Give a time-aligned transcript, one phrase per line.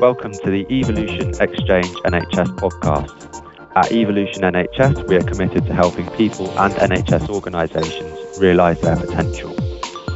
[0.00, 3.76] Welcome to the Evolution Exchange NHS podcast.
[3.76, 9.54] At Evolution NHS, we are committed to helping people and NHS organisations realise their potential.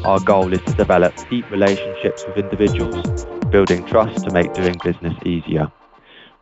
[0.05, 3.07] Our goal is to develop deep relationships with individuals,
[3.53, 5.71] building trust to make doing business easier.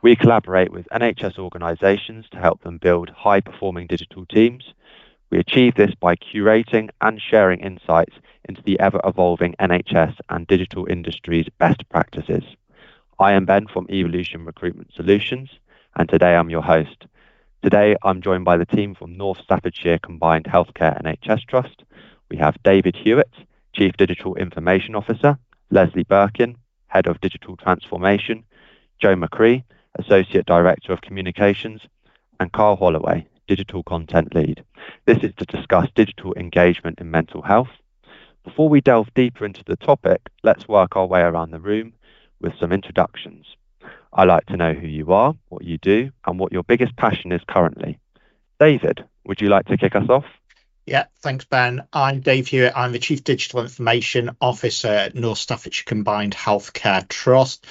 [0.01, 4.73] We collaborate with NHS organisations to help them build high performing digital teams.
[5.29, 8.15] We achieve this by curating and sharing insights
[8.49, 12.45] into the ever evolving NHS and digital industry's best practices.
[13.19, 15.49] I am Ben from Evolution Recruitment Solutions,
[15.97, 17.07] and today I'm your host.
[17.63, 21.85] Today I'm joined by the team from North Staffordshire Combined Healthcare NHS Trust.
[22.31, 23.33] We have David Hewitt,
[23.73, 25.39] Chief Digital Information Officer,
[25.71, 28.45] Lesley Birkin, Head of Digital Transformation,
[29.01, 31.81] Joe McCrea, Associate Director of Communications,
[32.39, 34.63] and Carl Holloway, Digital Content Lead.
[35.07, 37.71] This is to discuss digital engagement in mental health.
[38.45, 41.95] Before we delve deeper into the topic, let's work our way around the room
[42.41, 43.47] with some introductions.
[44.13, 47.33] I like to know who you are, what you do, and what your biggest passion
[47.33, 47.99] is currently.
[48.59, 50.25] David, would you like to kick us off?
[50.87, 51.83] Yeah, thanks, Ben.
[51.93, 52.73] I'm Dave Hewitt.
[52.77, 57.67] I'm the Chief Digital Information Officer at North Staffordshire Combined Healthcare Trust.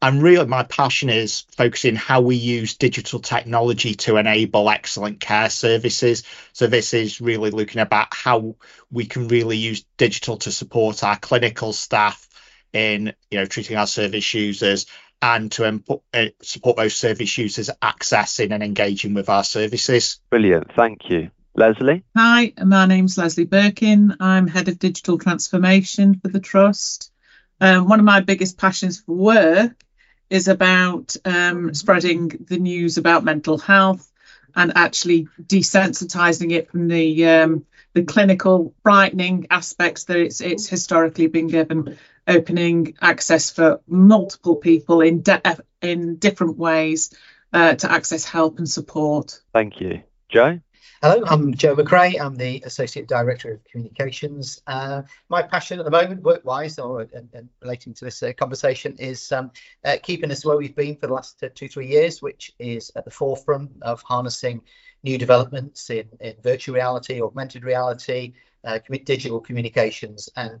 [0.00, 5.50] And really, my passion is focusing how we use digital technology to enable excellent care
[5.50, 6.22] services.
[6.54, 8.54] So, this is really looking about how
[8.90, 12.29] we can really use digital to support our clinical staff
[12.72, 14.86] in you know treating our service users
[15.22, 20.20] and to impo- uh, support those service users accessing and engaging with our services.
[20.30, 21.30] Brilliant, thank you.
[21.54, 22.04] Lesley?
[22.16, 24.16] Hi, my name's Lesley Birkin.
[24.20, 27.12] I'm Head of Digital Transformation for the Trust.
[27.60, 29.84] Um, one of my biggest passions for work
[30.30, 34.10] is about um, spreading the news about mental health
[34.54, 41.26] and actually desensitizing it from the um, the clinical frightening aspects that it's it's historically
[41.26, 41.98] been given
[42.30, 45.42] opening access for multiple people in de-
[45.82, 47.14] in different ways
[47.52, 49.40] uh, to access help and support.
[49.52, 50.60] Thank you, Joe.
[51.02, 52.20] Hello, I'm Joe McCrea.
[52.20, 54.60] I'm the Associate Director of Communications.
[54.66, 58.96] Uh, my passion at the moment, work-wise, or and, and relating to this uh, conversation,
[58.98, 59.50] is um,
[59.82, 62.92] uh, keeping us where we've been for the last uh, two, three years, which is
[62.96, 64.60] at the forefront of harnessing
[65.02, 68.34] new developments in, in virtual reality, augmented reality,
[68.64, 70.60] uh, digital communications, and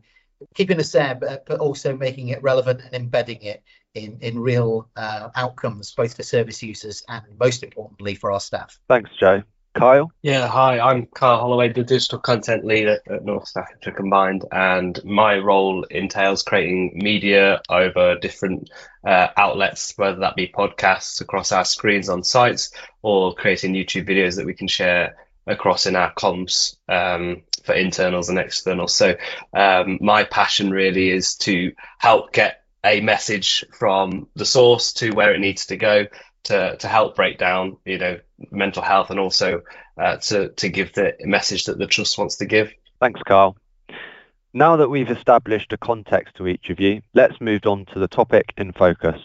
[0.54, 3.62] keeping us there, but, but also making it relevant and embedding it
[3.94, 8.78] in, in real uh, outcomes, both for service users and most importantly for our staff.
[8.88, 9.42] Thanks, Joe.
[9.74, 10.10] Kyle?
[10.22, 14.98] Yeah, hi, I'm Kyle Holloway, the digital content lead at, at North Staffordshire Combined, and
[15.04, 18.68] my role entails creating media over different
[19.06, 24.36] uh, outlets, whether that be podcasts across our screens on sites or creating YouTube videos
[24.36, 28.94] that we can share across in our comms um, for internals and externals.
[28.94, 29.16] So
[29.54, 35.34] um, my passion really is to help get a message from the source to where
[35.34, 36.06] it needs to go
[36.44, 38.18] to to help break down you know
[38.50, 39.62] mental health and also
[39.98, 42.72] uh, to to give the message that the trust wants to give.
[43.00, 43.56] Thanks, Carl.
[44.52, 48.08] Now that we've established a context to each of you, let's move on to the
[48.08, 49.20] topic in focus.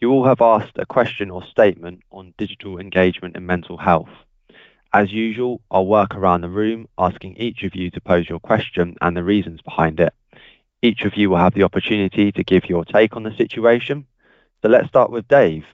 [0.00, 4.08] You all have asked a question or statement on digital engagement in mental health.
[4.96, 8.96] As usual, I'll work around the room asking each of you to pose your question
[9.02, 10.14] and the reasons behind it.
[10.80, 14.06] Each of you will have the opportunity to give your take on the situation.
[14.62, 15.66] So let's start with Dave.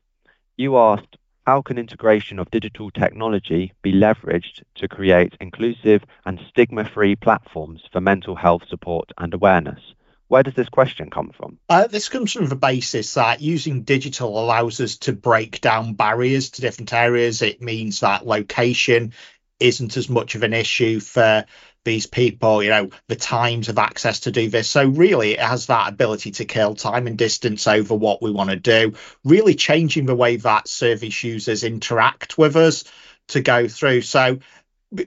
[0.56, 6.84] You asked, how can integration of digital technology be leveraged to create inclusive and stigma
[6.84, 9.94] free platforms for mental health support and awareness?
[10.32, 11.58] Where does this question come from?
[11.68, 16.48] Uh, this comes from the basis that using digital allows us to break down barriers
[16.52, 17.42] to different areas.
[17.42, 19.12] It means that location
[19.60, 21.44] isn't as much of an issue for
[21.84, 24.70] these people, you know, the times of access to do this.
[24.70, 28.48] So really it has that ability to kill time and distance over what we want
[28.48, 28.94] to do,
[29.24, 32.84] really changing the way that service users interact with us
[33.28, 34.00] to go through.
[34.00, 34.38] So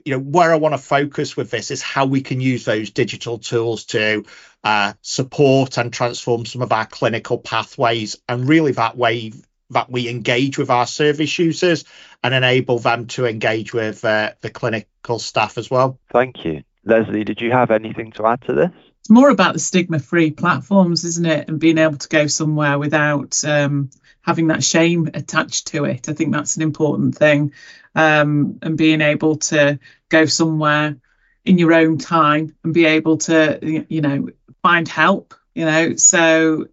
[0.04, 2.90] you know where I want to focus with this is how we can use those
[2.90, 4.24] digital tools to
[4.64, 9.32] uh, support and transform some of our clinical pathways, and really that way
[9.70, 11.84] that we engage with our service users
[12.22, 15.98] and enable them to engage with uh, the clinical staff as well.
[16.12, 17.24] Thank you, Lesley.
[17.24, 18.70] Did you have anything to add to this?
[19.00, 23.44] It's more about the stigma-free platforms, isn't it, and being able to go somewhere without
[23.44, 23.90] um,
[24.26, 26.08] having that shame attached to it.
[26.08, 27.52] I think that's an important thing.
[27.94, 29.78] Um, and being able to
[30.08, 30.96] go somewhere
[31.44, 34.28] in your own time and be able to you know
[34.62, 35.96] find help you know.
[35.96, 36.66] So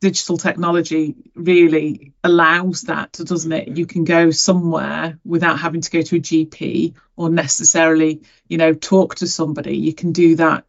[0.00, 3.68] digital technology really allows that doesn't it?
[3.68, 8.72] You can go somewhere without having to go to a gp or necessarily you know
[8.74, 9.76] talk to somebody.
[9.76, 10.64] You can do that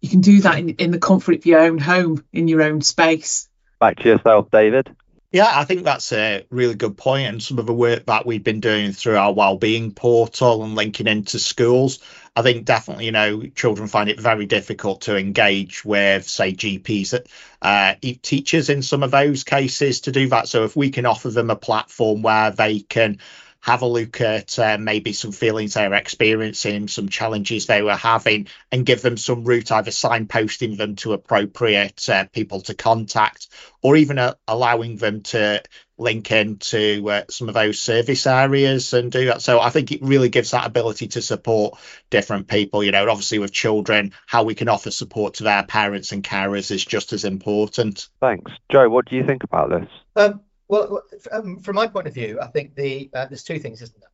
[0.00, 2.82] you can do that in, in the comfort of your own home in your own
[2.82, 3.48] space.
[3.80, 4.94] Back to yourself david
[5.32, 8.42] Yeah, I think that's a really good point, and some of the work that we've
[8.42, 12.00] been doing through our wellbeing portal and linking into schools.
[12.34, 17.14] I think definitely, you know, children find it very difficult to engage with, say, GPs,
[17.62, 20.48] uh, teachers in some of those cases to do that.
[20.48, 23.18] So if we can offer them a platform where they can
[23.60, 27.96] have a look at uh, maybe some feelings they were experiencing, some challenges they were
[27.96, 33.48] having, and give them some route, either signposting them to appropriate uh, people to contact,
[33.82, 35.62] or even uh, allowing them to
[35.98, 39.42] link into uh, some of those service areas and do that.
[39.42, 41.78] So I think it really gives that ability to support
[42.08, 42.82] different people.
[42.82, 46.70] You know, obviously with children, how we can offer support to their parents and carers
[46.70, 48.08] is just as important.
[48.20, 48.88] Thanks, Joe.
[48.88, 49.88] What do you think about this?
[50.16, 51.02] Um, well,
[51.32, 54.10] um, from my point of view, I think the uh, there's two things, isn't there?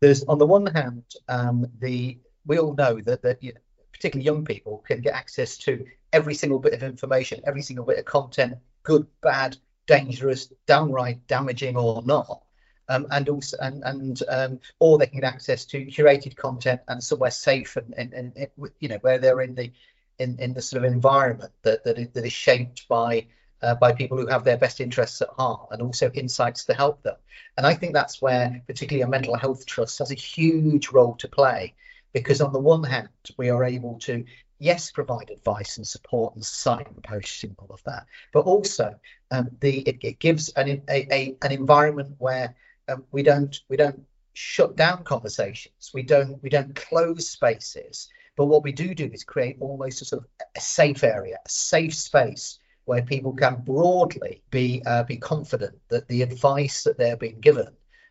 [0.00, 3.60] There's on the one hand, um, the we all know that that you know,
[3.92, 7.98] particularly young people can get access to every single bit of information, every single bit
[7.98, 8.54] of content,
[8.84, 9.56] good, bad,
[9.86, 12.42] dangerous, downright damaging or not.
[12.88, 17.02] Um, and also and and um, or they can get access to curated content and
[17.02, 18.48] somewhere safe and, and, and
[18.78, 19.72] you know where they're in the
[20.20, 23.26] in, in the sort of environment that that is, that is shaped by
[23.62, 27.02] uh, by people who have their best interests at heart and also insights to help
[27.02, 27.16] them.
[27.56, 31.28] And I think that's where, particularly a mental health trust, has a huge role to
[31.28, 31.74] play
[32.12, 34.24] because, on the one hand, we are able to,
[34.58, 38.98] yes, provide advice and support and signposting all of that, but also
[39.30, 42.54] um, the it, it, gives an a, a, an environment where
[42.88, 44.02] um, we don't we don't
[44.34, 48.08] shut down conversations, we don't we don't close spaces.
[48.36, 51.48] But what we do do is create almost a sort of a safe area, a
[51.48, 57.16] safe space where people can broadly be uh, be confident that the advice that they're
[57.16, 57.68] being given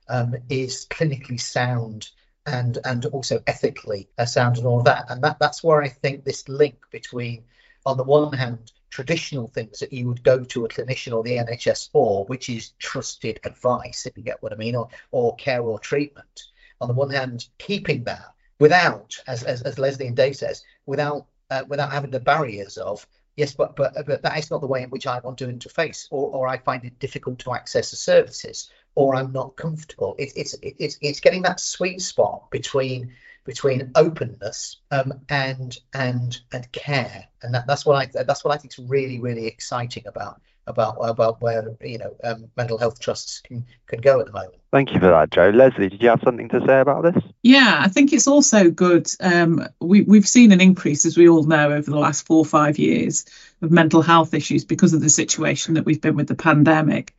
[0.07, 2.09] um, is clinically sound
[2.45, 5.05] and and also ethically uh, sound and all that.
[5.09, 7.45] And that that's where I think this link between,
[7.85, 11.37] on the one hand, traditional things that you would go to a clinician or the
[11.37, 15.61] NHS for, which is trusted advice, if you get what I mean, or or care
[15.61, 16.43] or treatment.
[16.81, 21.27] On the one hand, keeping that without, as as, as Lesley and Dave says, without
[21.49, 24.83] uh, without having the barriers of yes, but, but but that is not the way
[24.83, 27.97] in which I want to interface, or or I find it difficult to access the
[27.97, 30.15] services, or I'm not comfortable.
[30.17, 33.13] It, it's it's it's getting that sweet spot between
[33.45, 38.57] between openness um, and and and care, and that, that's what I that's what I
[38.57, 43.41] think is really really exciting about about about where you know um, mental health trusts
[43.41, 44.55] can can go at the moment.
[44.71, 45.49] Thank you for that, Joe.
[45.49, 47.23] Lesley, did you have something to say about this?
[47.43, 49.07] Yeah, I think it's also good.
[49.19, 52.45] Um, we we've seen an increase, as we all know, over the last four or
[52.45, 53.25] five years
[53.61, 57.15] of mental health issues because of the situation that we've been with the pandemic,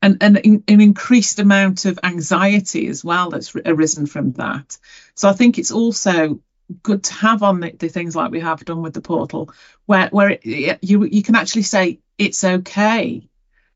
[0.00, 4.78] and and an increased amount of anxiety as well that's arisen from that.
[5.14, 6.40] So I think it's also
[6.82, 9.52] good to have on the, the, things like we have done with the portal
[9.86, 13.28] where where it, you you can actually say it's okay.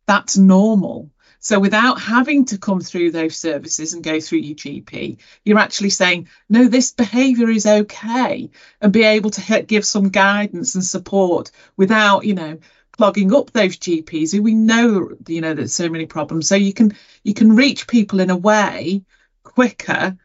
[0.07, 1.11] That's normal.
[1.41, 5.91] So without having to come through those services and go through your gp you're actually
[5.91, 8.51] saying no this behavior is okay
[8.81, 12.59] and be able to give some guidance and support without you know
[12.97, 16.49] clogging up those gps who we know you know there's so many problems.
[16.49, 19.03] So you can you can reach people in a way
[19.43, 20.17] quicker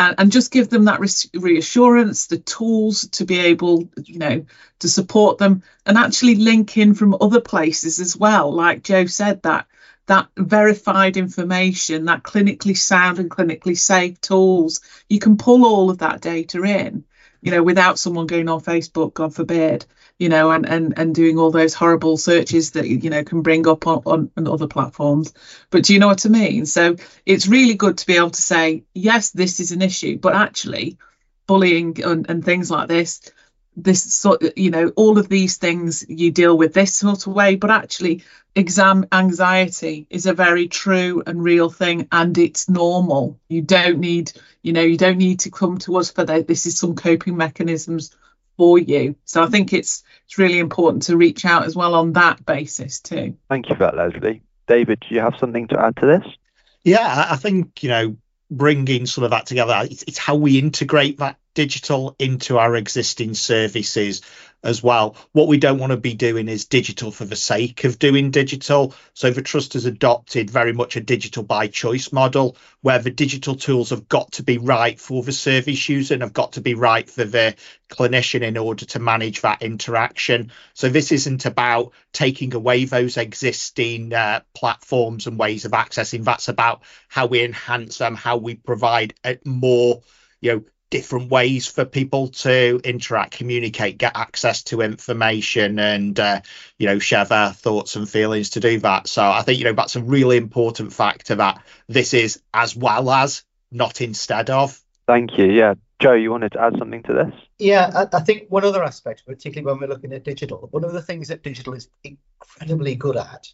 [0.00, 1.00] and, and just give them that
[1.34, 4.46] reassurance, the tools to be able, you know,
[4.78, 8.50] to support them and actually link in from other places as well.
[8.50, 9.66] Like Joe said, that
[10.06, 15.98] that verified information, that clinically sound and clinically safe tools, you can pull all of
[15.98, 17.04] that data in,
[17.42, 19.84] you know, without someone going on Facebook, God forbid,
[20.20, 23.66] you know, and and and doing all those horrible searches that you know can bring
[23.66, 25.32] up on, on, other platforms.
[25.70, 26.66] But do you know what I mean?
[26.66, 30.36] So it's really good to be able to say, yes, this is an issue, but
[30.36, 30.98] actually,
[31.46, 33.32] bullying and, and things like this,
[33.78, 37.56] this sort, you know, all of these things you deal with this sort of way,
[37.56, 38.22] but actually,
[38.54, 43.40] exam anxiety is a very true and real thing, and it's normal.
[43.48, 46.46] You don't need, you know, you don't need to come to us for that.
[46.46, 48.14] This is some coping mechanisms
[48.60, 49.16] for you.
[49.24, 53.00] So I think it's it's really important to reach out as well on that basis
[53.00, 53.38] too.
[53.48, 54.42] Thank you for that, Lesley.
[54.68, 56.36] David, do you have something to add to this?
[56.84, 58.18] Yeah, I think you know
[58.50, 59.80] bringing some of that together.
[59.90, 64.22] It's, it's how we integrate that digital into our existing services
[64.62, 65.16] as well.
[65.32, 68.94] What we don't want to be doing is digital for the sake of doing digital.
[69.14, 73.56] So the trust has adopted very much a digital by choice model where the digital
[73.56, 76.74] tools have got to be right for the service user and have got to be
[76.74, 77.54] right for the
[77.88, 80.52] clinician in order to manage that interaction.
[80.74, 86.24] So this isn't about taking away those existing uh, platforms and ways of accessing.
[86.24, 89.14] That's about how we enhance them, how we provide
[89.44, 90.02] more,
[90.40, 96.40] you know, different ways for people to interact, communicate, get access to information, and uh,
[96.78, 99.06] you know share their thoughts and feelings to do that.
[99.06, 103.10] So I think you know that's a really important factor that this is as well
[103.10, 104.80] as, not instead of.
[105.06, 105.46] Thank you.
[105.46, 107.34] Yeah, Joe, you wanted to add something to this?
[107.58, 110.92] Yeah, I, I think one other aspect, particularly when we're looking at digital, one of
[110.92, 113.48] the things that digital is incredibly good at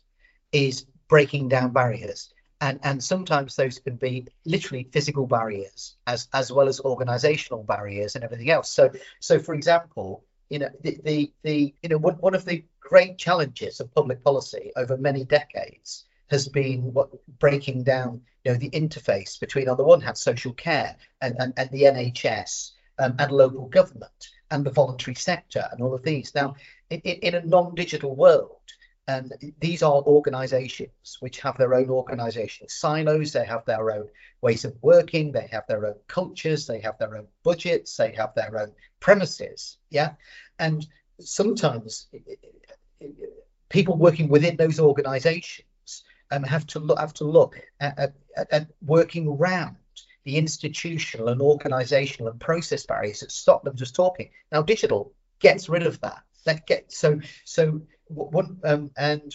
[0.53, 6.51] is breaking down barriers and and sometimes those can be literally physical barriers as as
[6.51, 8.71] well as organizational barriers and everything else.
[8.71, 12.65] So so for example you know the the, the you know one, one of the
[12.81, 18.59] great challenges of public policy over many decades has been what breaking down you know
[18.59, 23.15] the interface between on the one hand social care and and, and the nhs um,
[23.19, 26.35] and local government and the voluntary sector and all of these.
[26.35, 26.55] Now
[26.91, 28.61] in, in a non-digital world
[29.09, 34.09] and these are organizations which have their own organizational silos, they have their own
[34.41, 38.35] ways of working, they have their own cultures, they have their own budgets, they have
[38.35, 39.79] their own premises.
[39.91, 40.15] Yeah.
[40.59, 40.85] And
[41.21, 42.09] sometimes
[43.69, 47.99] people working within those organizations um, have to look have to look at,
[48.37, 49.77] at, at working around
[50.25, 54.31] the institutional and organizational and process barriers that stop them just talking.
[54.51, 56.23] Now digital gets rid of that.
[56.45, 59.35] That get so so one um, and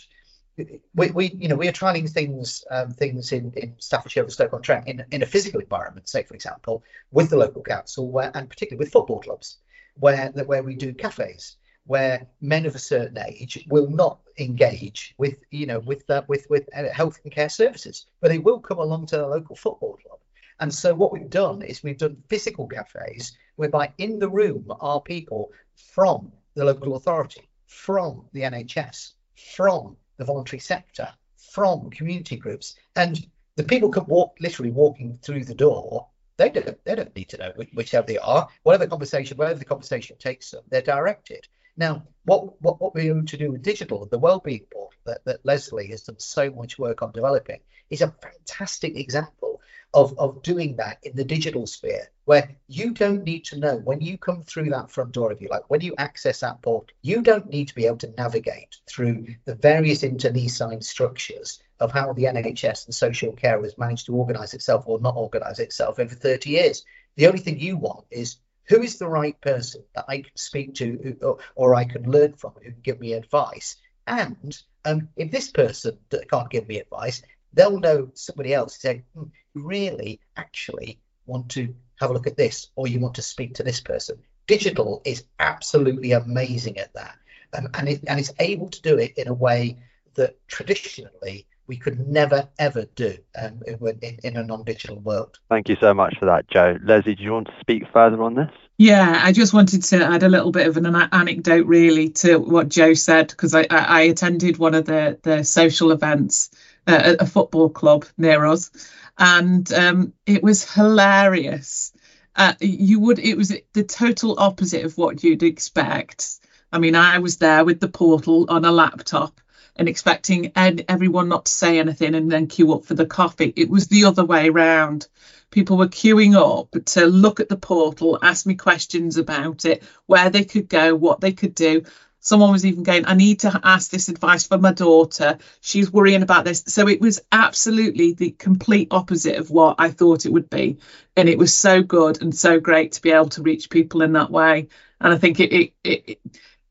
[0.94, 4.54] we, we you know we are trying things um, things in, in Staffordshire and Stoke
[4.54, 8.32] on Trent in, in a physical environment, say for example, with the local council, where
[8.34, 9.58] and particularly with football clubs,
[9.96, 15.38] where where we do cafes, where men of a certain age will not engage with
[15.52, 18.80] you know with uh, with with uh, health and care services, but they will come
[18.80, 20.20] along to the local football club.
[20.60, 25.02] And so what we've done is we've done physical cafes whereby in the room are
[25.02, 29.14] people from the local authority from the NHS,
[29.56, 32.76] from the voluntary sector, from community groups.
[32.96, 33.26] And
[33.56, 36.08] the people can walk, literally walking through the door.
[36.38, 38.48] They don't, they don't need to know which, whichever they are.
[38.64, 41.48] Whatever conversation, wherever the conversation takes them, they're directed.
[41.78, 45.46] Now, what, what, what we're going to do with digital, the wellbeing board that, that
[45.46, 49.62] Lesley has done so much work on developing, is a fantastic example
[49.94, 54.00] of, of doing that in the digital sphere where you don't need to know when
[54.00, 57.22] you come through that front door, if you like, when you access that port, you
[57.22, 62.24] don't need to be able to navigate through the various internecine structures of how the
[62.24, 66.50] NHS and social care has managed to organise itself or not organise itself over 30
[66.50, 66.86] years.
[67.18, 68.38] The only thing you want is
[68.72, 72.34] who is the right person that I can speak to or, or I can learn
[72.34, 73.76] from who can give me advice.
[74.08, 75.98] And um, if this person
[76.30, 82.12] can't give me advice, they'll know somebody else saying, hmm, really, actually want to have
[82.12, 84.18] a look at this, or you want to speak to this person.
[84.48, 87.18] Digital is absolutely amazing at that.
[87.54, 89.80] Um, and, it, and it's able to do it in a way
[90.16, 95.40] that traditionally we could never ever do um, in, in, a non-digital world.
[95.48, 96.78] Thank you so much for that, Joe.
[96.84, 98.52] Lesley, do you want to speak further on this?
[98.78, 102.68] Yeah, I just wanted to add a little bit of an anecdote, really, to what
[102.68, 106.50] Joe said because I, I, attended one of the the social events
[106.88, 108.70] uh, at a football club near us,
[109.18, 111.94] and um, it was hilarious.
[112.36, 116.38] Uh, you would it was the total opposite of what you'd expect.
[116.70, 119.41] I mean, I was there with the portal on a laptop
[119.76, 123.54] and expecting ed- everyone not to say anything and then queue up for the coffee.
[123.56, 125.08] It was the other way around.
[125.50, 130.30] People were queuing up to look at the portal, ask me questions about it, where
[130.30, 131.84] they could go, what they could do.
[132.24, 135.40] Someone was even going, I need to ask this advice for my daughter.
[135.60, 136.64] She's worrying about this.
[136.68, 140.78] So it was absolutely the complete opposite of what I thought it would be.
[141.18, 144.14] And it was so good and so great to be able to reach people in
[144.14, 144.68] that way.
[145.02, 146.20] And I think it, it, it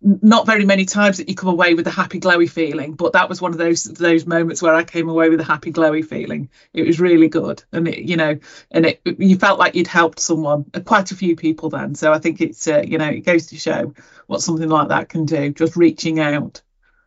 [0.03, 3.29] not very many times that you come away with a happy glowy feeling but that
[3.29, 6.49] was one of those those moments where i came away with a happy glowy feeling.
[6.73, 8.39] It was really good and it you know
[8.71, 11.95] and it you felt like you'd helped someone uh, quite a few people then.
[11.95, 13.95] So i think it's uh, you know it goes to show
[14.27, 16.63] what something like that can do just reaching out.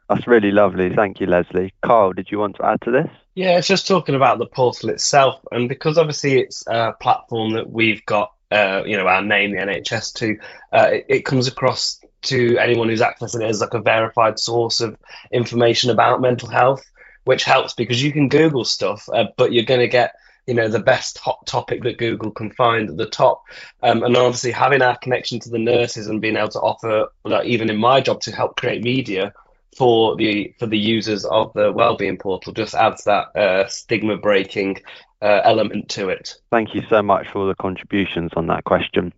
[0.10, 0.94] That's really lovely.
[0.94, 1.74] Thank you lesley.
[1.84, 3.10] Carl did you want to add to this?
[3.36, 7.70] Yeah it's just talking about the portal itself and because obviously it's a platform that
[7.70, 10.38] we've got uh, you know our name the nhs to
[10.72, 14.82] uh, it, it comes across to anyone who's accessing it as like a verified source
[14.82, 14.98] of
[15.32, 16.84] information about mental health,
[17.26, 20.16] which helps because you can Google stuff, uh, but you're going to get
[20.48, 23.44] you know the best hot topic that Google can find at the top.
[23.82, 27.48] Um, and obviously having our connection to the nurses and being able to offer, like
[27.48, 29.34] even in my job, to help create media
[29.78, 34.82] for the for the users of the wellbeing portal just adds that uh, stigma breaking
[35.22, 36.36] uh, element to it.
[36.52, 39.14] Thank you so much for all the contributions on that question.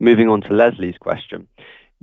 [0.00, 1.48] Moving on to Leslie's question.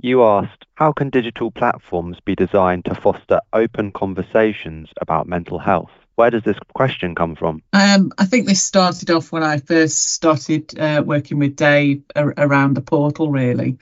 [0.00, 5.90] You asked, how can digital platforms be designed to foster open conversations about mental health?
[6.16, 7.62] Where does this question come from?
[7.72, 12.34] Um, I think this started off when I first started uh, working with Dave ar-
[12.36, 13.78] around the portal, really.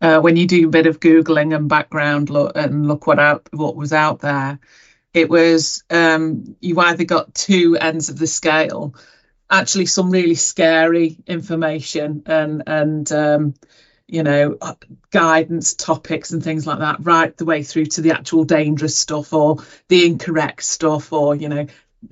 [0.00, 3.48] Uh, when you do a bit of googling and background look and look what out
[3.52, 4.58] what was out there,
[5.14, 8.94] it was um, you either got two ends of the scale,
[9.50, 13.54] actually some really scary information and and um,
[14.06, 14.58] you know
[15.10, 19.32] guidance topics and things like that, right the way through to the actual dangerous stuff
[19.32, 19.58] or
[19.88, 21.66] the incorrect stuff or you know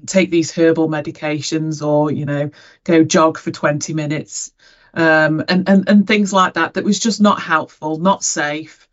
[0.06, 2.50] take these herbal medications or you know
[2.84, 4.52] go jog for 20 minutes
[4.94, 8.88] um, and, and and things like that that was just not helpful not safe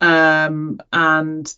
[0.00, 1.54] um, and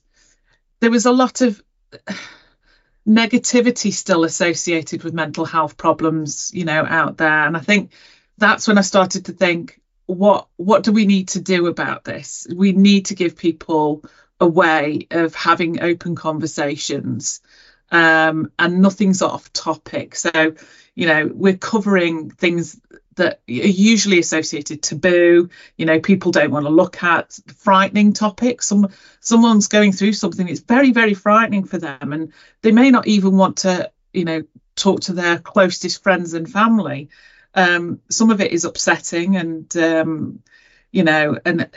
[0.81, 1.63] there was a lot of
[3.09, 7.91] negativity still associated with mental health problems you know out there and i think
[8.39, 12.47] that's when i started to think what what do we need to do about this?
[12.55, 14.05] We need to give people
[14.41, 17.41] a way of having open conversations
[17.91, 20.17] um, and nothing's off topic.
[20.17, 20.55] So
[20.95, 22.81] you know we're covering things
[23.17, 25.49] that are usually associated taboo.
[25.77, 28.67] You know people don't want to look at frightening topics.
[28.67, 28.89] Some
[29.21, 32.33] someone's going through something that's very very frightening for them and
[32.63, 34.43] they may not even want to you know
[34.77, 37.09] talk to their closest friends and family
[37.55, 40.41] um, some of it is upsetting and um,
[40.91, 41.71] you know and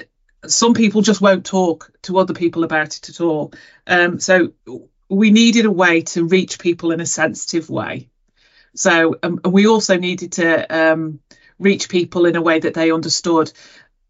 [0.46, 3.54] some people just won't talk to other people about it at all
[3.88, 4.54] um, so
[5.10, 8.10] we needed a way to reach people in a sensitive way
[8.78, 11.20] so um, we also needed to um,
[11.60, 13.52] reach people in a way that they understood,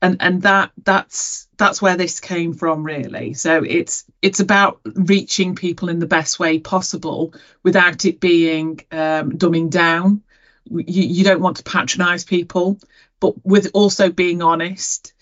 [0.01, 3.33] and and that that's that's where this came from really.
[3.33, 7.33] So it's it's about reaching people in the best way possible
[7.63, 10.21] without it being um, dumbing down.
[10.69, 12.79] You, you don't want to patronise people,
[13.19, 15.13] but with also being honest.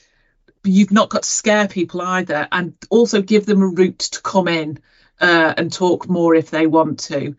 [0.63, 4.47] You've not got to scare people either, and also give them a route to come
[4.47, 4.79] in
[5.21, 7.35] uh, and talk more if they want to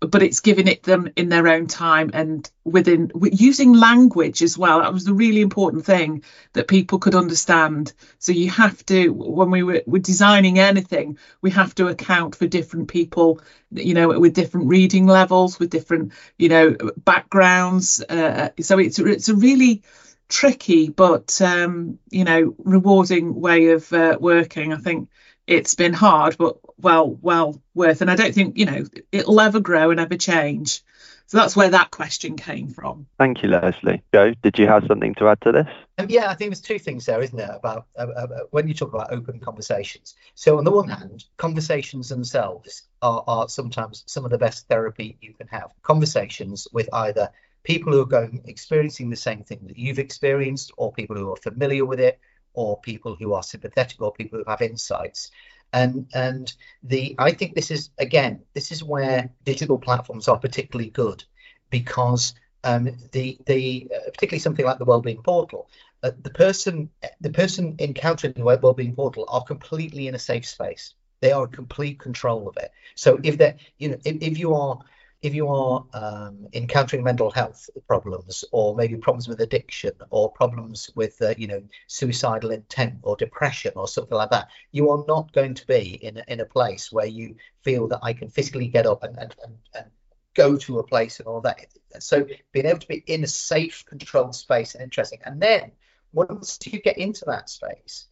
[0.00, 4.80] but it's giving it them in their own time and within using language as well.
[4.80, 7.92] That was the really important thing that people could understand.
[8.18, 12.46] So you have to when we were, were designing anything we have to account for
[12.46, 13.40] different people
[13.70, 19.28] you know with different reading levels with different you know backgrounds uh, so it's it's
[19.28, 19.82] a really
[20.28, 24.72] tricky but um, you know rewarding way of uh, working.
[24.72, 25.08] I think
[25.46, 28.00] it's been hard, but well, well worth.
[28.00, 30.82] And I don't think you know it'll ever grow and ever change.
[31.26, 33.06] So that's where that question came from.
[33.18, 34.02] Thank you, Lesley.
[34.14, 35.66] Joe, did you have something to add to this?
[35.98, 38.72] Um, yeah, I think there's two things there, isn't there, about uh, uh, when you
[38.72, 40.14] talk about open conversations.
[40.34, 45.18] So on the one hand, conversations themselves are, are sometimes some of the best therapy
[45.20, 45.70] you can have.
[45.82, 47.28] Conversations with either
[47.62, 51.36] people who are going experiencing the same thing that you've experienced, or people who are
[51.36, 52.18] familiar with it,
[52.54, 55.30] or people who are sympathetic or people who have insights
[55.72, 60.90] and and the i think this is again this is where digital platforms are particularly
[60.90, 61.24] good
[61.70, 65.68] because um, the the uh, particularly something like the wellbeing portal
[66.02, 70.94] uh, the person the person encountering the wellbeing portal are completely in a safe space.
[71.20, 72.70] They are in complete control of it.
[72.94, 74.78] So if that you know if, if you are
[75.20, 80.90] if you are um, encountering mental health problems or maybe problems with addiction or problems
[80.94, 85.32] with uh, you know suicidal intent or depression or something like that you are not
[85.32, 88.86] going to be in, in a place where you feel that i can physically get
[88.86, 89.90] up and, and, and, and
[90.38, 91.66] go to a place and all that.
[91.98, 95.72] So being able to be in a safe controlled space and interesting and then
[96.12, 98.06] once you get into that space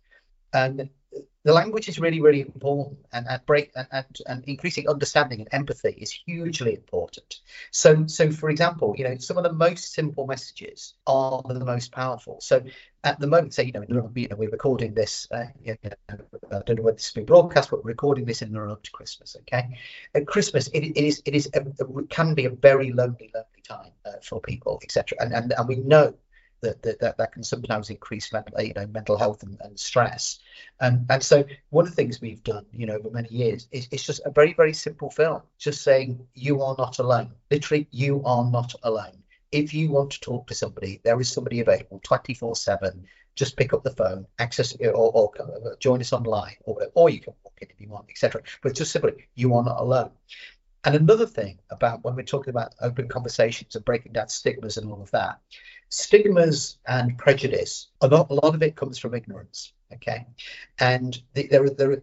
[0.53, 0.91] and
[1.47, 5.49] the language is really, really important, and, and break and, and, and, increasing understanding and
[5.53, 7.39] empathy is hugely important.
[7.71, 11.93] So, so for example, you know, some of the most simple messages are the most
[11.93, 12.41] powerful.
[12.41, 12.65] So,
[13.05, 15.29] at the moment, say, you know, you know, we're recording this.
[15.31, 15.91] Uh, you know,
[16.51, 18.73] I don't know whether this is being broadcast, but we're recording this in the run
[18.73, 19.37] up to Christmas.
[19.43, 19.79] Okay,
[20.17, 21.63] at Christmas, it, it is, it is, a,
[22.09, 25.17] can be a very lonely, lonely time uh, for people, etc.
[25.21, 26.13] And, and and we know
[26.67, 30.39] that that, that, that can sometimes increase mental, you know, mental health and, and stress.
[30.81, 33.89] And and so one of the things we've done, you know, over many years is
[33.91, 37.31] it's just a very, very simple film, just saying you are not alone.
[37.51, 39.23] Literally, you are not alone.
[39.53, 43.07] If you want to talk to somebody, there is somebody available 24 7.
[43.37, 45.31] Just pick up the phone, access or, or
[45.79, 48.43] join us online, or or you can walk in if you want, etc.
[48.63, 50.11] But just simply, you are not alone.
[50.87, 54.89] And another thing about when we're talking about open conversations and breaking down stigmas and
[54.89, 55.41] all of that,
[55.89, 59.73] stigmas and prejudice, a lot, a lot of it comes from ignorance.
[59.93, 60.27] Okay,
[60.79, 62.03] and the, there, there,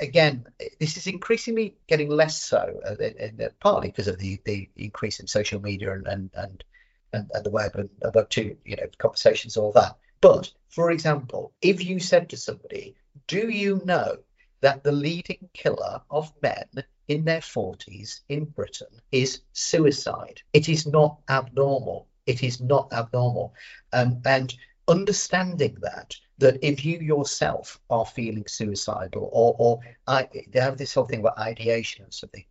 [0.00, 0.46] again,
[0.80, 5.20] this is increasingly getting less so, uh, in, in, partly because of the, the increase
[5.20, 6.64] in social media and and and,
[7.12, 9.96] and, and the web and about to you know conversations all that.
[10.22, 14.18] But for example, if you said to somebody, "Do you know
[14.60, 20.40] that the leading killer of men in their 40s in Britain is suicide.
[20.52, 22.06] It is not abnormal.
[22.26, 23.54] It is not abnormal.
[23.92, 24.54] Um, and
[24.88, 30.94] understanding that, that if you yourself are feeling suicidal or, or I, they have this
[30.94, 32.44] whole thing about ideation and something,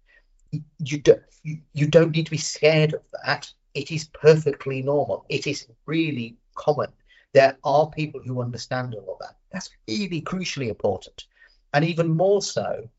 [0.80, 3.52] you don't, you, you don't need to be scared of that.
[3.74, 5.26] It is perfectly normal.
[5.30, 6.90] It is really common.
[7.34, 9.38] There are people who understand all of that.
[9.52, 11.26] That's really crucially important.
[11.74, 12.90] And even more so,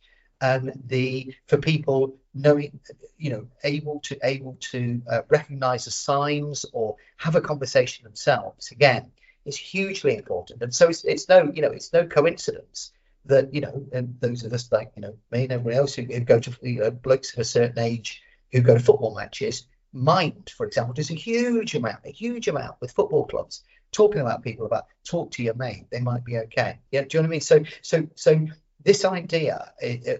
[0.42, 2.78] um, the for people knowing,
[3.16, 8.70] you know, able to able to uh, recognize the signs or have a conversation themselves.
[8.70, 9.10] Again,
[9.44, 10.62] is hugely important.
[10.62, 12.92] And so it's, it's no, you know, it's no coincidence
[13.24, 16.02] that you know, and those of us like you know me and everyone else who,
[16.02, 19.66] who go to you know, blokes of a certain age who go to football matches,
[19.92, 24.42] Mind, for example, does a huge amount, a huge amount with football clubs, talking about
[24.42, 26.78] people about talk to your mate, they might be okay.
[26.90, 27.40] Yeah, do you know what I mean?
[27.42, 28.46] So, so, so
[28.84, 29.72] this idea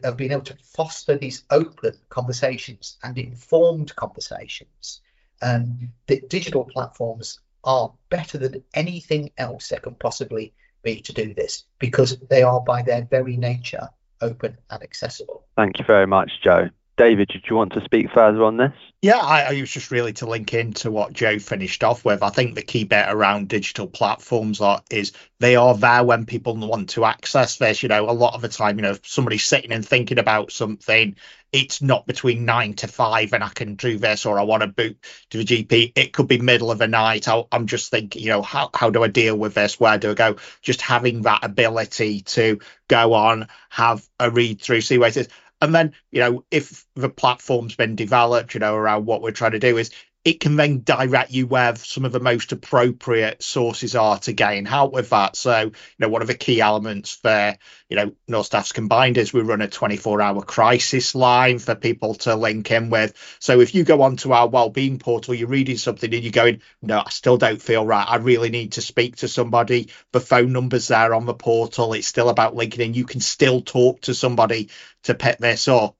[0.05, 5.01] of being able to foster these open conversations and informed conversations,
[5.41, 11.13] um, and the digital platforms are better than anything else that can possibly be to
[11.13, 13.89] do this because they are by their very nature
[14.21, 15.45] open and accessible.
[15.57, 16.69] Thank you very much, Joe.
[17.03, 18.71] David, did you want to speak further on this?
[19.01, 22.23] Yeah, I, I was just really to link into what Joe finished off with.
[22.23, 25.11] I think the key bit around digital platforms are is
[25.41, 27.83] they are there when people want to access this.
[27.83, 30.53] You know, a lot of the time, you know, if somebody's sitting and thinking about
[30.53, 31.17] something,
[31.51, 34.69] it's not between nine to five and I can do this or I want to
[34.69, 34.97] boot
[35.31, 35.93] to the GP.
[35.97, 37.27] It could be middle of the night.
[37.27, 39.81] I, am just thinking, you know, how, how do I deal with this?
[39.81, 40.37] Where do I go?
[40.63, 45.29] Just having that ability to go on, have a read through, see where it is
[45.63, 49.53] and then you know if the platform's been developed you know around what we're trying
[49.53, 49.91] to do is
[50.25, 54.65] it can then direct you where some of the most appropriate sources are to gain
[54.65, 55.35] help with that.
[55.35, 57.57] So, you know, one of the key elements for,
[57.89, 62.15] you know, North Staffs Combined is we run a 24 hour crisis line for people
[62.15, 63.15] to link in with.
[63.41, 66.99] So if you go onto our wellbeing portal, you're reading something and you're going, no,
[67.05, 68.07] I still don't feel right.
[68.09, 69.91] I really need to speak to somebody.
[70.13, 71.95] The phone number's there on the portal.
[71.95, 72.95] It's still about linking in.
[72.95, 74.71] You can still talk to somebody
[75.03, 75.97] to pick this up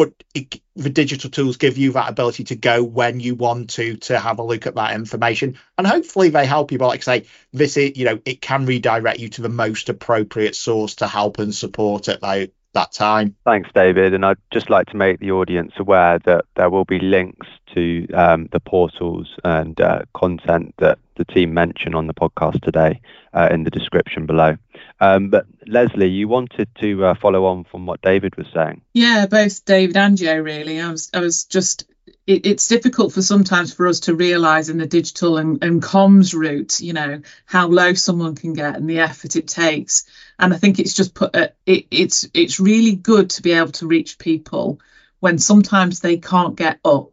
[0.00, 3.98] but it, the digital tools give you that ability to go when you want to
[3.98, 5.58] to have a look at that information.
[5.76, 8.64] And hopefully they help you but like I say this is you know it can
[8.64, 13.34] redirect you to the most appropriate source to help and support at that, that time
[13.44, 16.98] thanks david and i'd just like to make the audience aware that there will be
[16.98, 22.60] links to um, the portals and uh, content that the team mentioned on the podcast
[22.62, 23.00] today
[23.34, 24.56] uh, in the description below.
[25.00, 28.80] Um, but Lesley, you wanted to uh, follow on from what David was saying.
[28.92, 30.38] Yeah, both David and Joe.
[30.38, 31.84] Really, I was I was just.
[32.30, 36.32] It, it's difficult for sometimes for us to realise in the digital and, and comms
[36.32, 40.04] route, you know, how low someone can get and the effort it takes.
[40.38, 41.34] And I think it's just put.
[41.34, 44.80] A, it, it's it's really good to be able to reach people
[45.18, 47.10] when sometimes they can't get up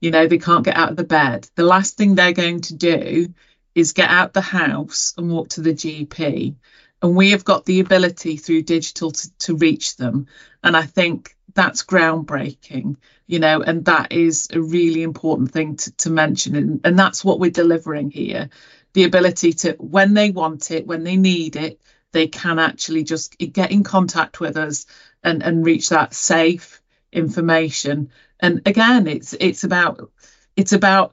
[0.00, 2.74] you know they can't get out of the bed the last thing they're going to
[2.74, 3.32] do
[3.74, 6.54] is get out the house and walk to the gp
[7.00, 10.26] and we have got the ability through digital to, to reach them
[10.62, 15.92] and i think that's groundbreaking you know and that is a really important thing to,
[15.96, 16.56] to mention.
[16.56, 18.50] And, and that's what we're delivering here.
[18.92, 21.80] The ability to when they want it when they need it
[22.12, 24.86] they can actually just get in contact with us
[25.24, 26.80] and, and reach that safe
[27.12, 28.10] information.
[28.38, 30.10] And again it's it's about
[30.56, 31.12] it's about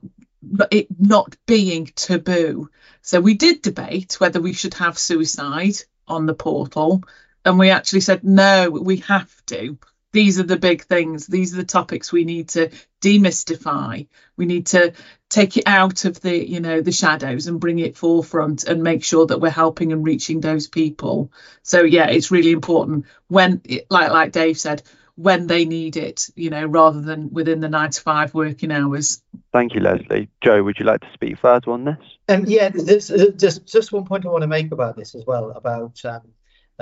[0.71, 2.69] it not being taboo.
[3.01, 5.75] So we did debate whether we should have suicide
[6.07, 7.03] on the portal
[7.45, 9.77] and we actually said no we have to
[10.11, 12.69] these are the big things these are the topics we need to
[13.01, 14.93] demystify we need to
[15.29, 19.03] take it out of the you know the shadows and bring it forefront and make
[19.03, 21.31] sure that we're helping and reaching those people
[21.63, 24.83] so yeah it's really important when like like dave said
[25.15, 29.21] when they need it, you know, rather than within the nine to five working hours.
[29.51, 30.29] Thank you, Lesley.
[30.43, 31.97] Joe, would you like to speak further on this?
[32.29, 35.25] Um, yeah, there's uh, just just one point I want to make about this as
[35.25, 36.21] well about um,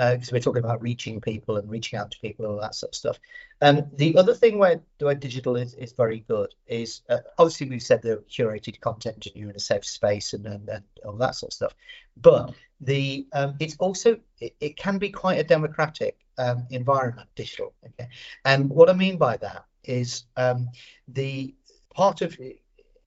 [0.00, 2.74] because uh, we're talking about reaching people and reaching out to people and all that
[2.74, 3.20] sort of stuff.
[3.60, 7.82] Um, the other thing where, where digital is, is very good is uh, obviously we've
[7.82, 11.34] said the curated content and you're in a safe space and, and, and all that
[11.34, 11.74] sort of stuff.
[12.16, 17.74] But the um, it's also it, it, can be quite a democratic um, environment, digital.
[17.84, 18.08] Okay,
[18.46, 20.70] and what I mean by that is um,
[21.08, 21.54] the
[21.92, 22.38] part of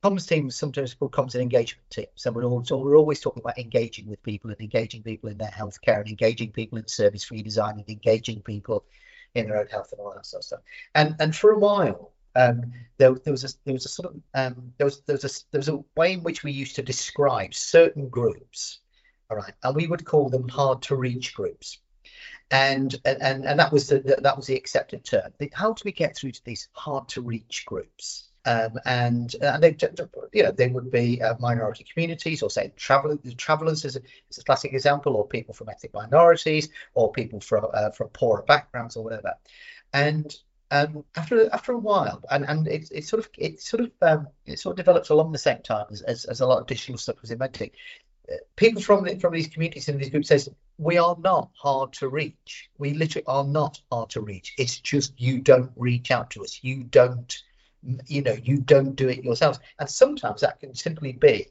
[0.03, 3.57] comms teams sometimes called comms and engagement teams, and we're, also, we're always talking about
[3.57, 7.73] engaging with people and engaging people in their healthcare and engaging people in service redesign
[7.73, 8.85] and engaging people
[9.35, 10.59] in their own health and all that sort of stuff.
[10.93, 14.21] And and for a while, um, there, there was a there was a sort of
[14.33, 16.83] um, there was there was a there was a way in which we used to
[16.83, 18.79] describe certain groups,
[19.29, 21.79] all right, and we would call them hard to reach groups.
[22.51, 25.33] and and and that was the that was the accepted term.
[25.53, 28.29] How do we get through to these hard to reach groups?
[28.45, 29.77] Um, and and they,
[30.33, 33.19] you know, they would be uh, minority communities, or say travelers.
[33.37, 37.67] Travelers is a, is a classic example, or people from ethnic minorities, or people from
[37.73, 39.33] uh, from poorer backgrounds, or whatever.
[39.93, 40.35] And
[40.71, 44.27] um, after after a while, and and it, it sort of it sort of um,
[44.45, 46.97] it sort of developed along the same time as, as, as a lot of digital
[46.97, 47.71] stuff was inventing.
[48.29, 52.09] Uh, people from from these communities and these groups says we are not hard to
[52.09, 52.69] reach.
[52.77, 54.53] We literally are not hard to reach.
[54.57, 56.59] It's just you don't reach out to us.
[56.63, 57.41] You don't
[58.07, 59.59] you know you don't do it yourselves.
[59.79, 61.47] And sometimes that can simply be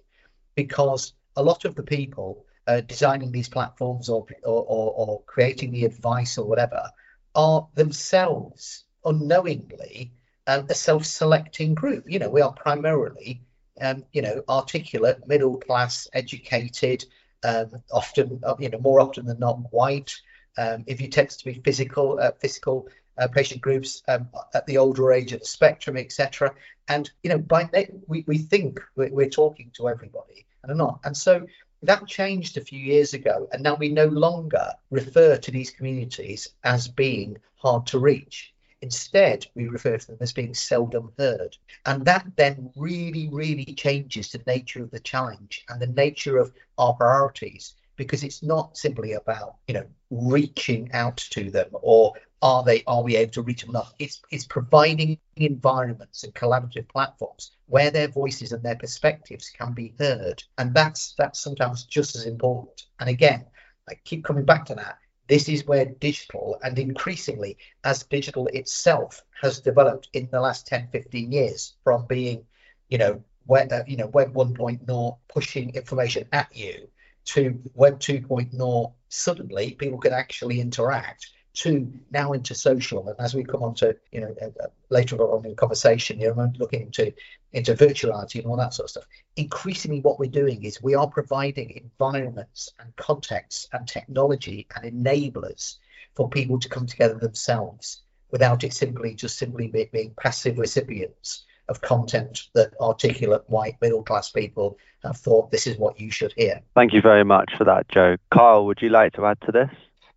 [0.55, 4.65] because a lot of the people uh, designing these platforms or, or,
[4.97, 6.91] or, creating the advice or whatever
[7.35, 10.13] are themselves unknowingly
[10.47, 12.05] um, a self-selecting group.
[12.07, 13.43] You know we are primarily
[13.81, 17.05] um, you know articulate middle class educated
[17.45, 20.15] um, often uh, you know more often than not white.
[20.59, 24.79] Um, if you tend to be physical uh, physical uh, patient groups um, at the
[24.79, 26.55] older age of the spectrum, etc.
[26.89, 27.69] And you know, by
[28.07, 31.01] we, we think we're, we're talking to everybody and not.
[31.05, 31.47] And so
[31.83, 36.49] that changed a few years ago, and now we no longer refer to these communities
[36.63, 38.53] as being hard to reach.
[38.81, 41.57] Instead, we refer to them as being seldom heard.
[41.87, 46.53] And that then really, really changes the nature of the challenge and the nature of
[46.79, 52.65] our priorities because it's not simply about, you know, reaching out to them or are
[52.65, 57.53] they are we able to reach them enough it's it's providing environments and collaborative platforms
[57.67, 60.43] where their voices and their perspectives can be heard.
[60.59, 62.83] And that's that's sometimes just as important.
[63.01, 63.47] And again
[63.89, 64.99] i keep coming back to that.
[65.29, 70.89] This is where digital and increasingly as digital itself has developed in the last 10
[70.93, 72.45] 15 years from being
[72.89, 76.89] you know web uh, you know web 1.0 pushing information at you
[77.25, 83.09] to web 2.0 suddenly people can actually interact to now into social.
[83.09, 86.19] And as we come on to, you know, uh, uh, later on in the conversation,
[86.19, 87.13] you know, looking into
[87.53, 89.05] into virtuality and all that sort of stuff.
[89.37, 95.77] Increasingly, what we're doing is we are providing environments and contexts and technology and enablers
[96.15, 101.81] for people to come together themselves without it simply just simply being passive recipients of
[101.81, 106.61] content that articulate white middle class people have thought this is what you should hear.
[106.75, 108.17] Thank you very much for that, Joe.
[108.33, 109.71] Kyle, would you like to add to this?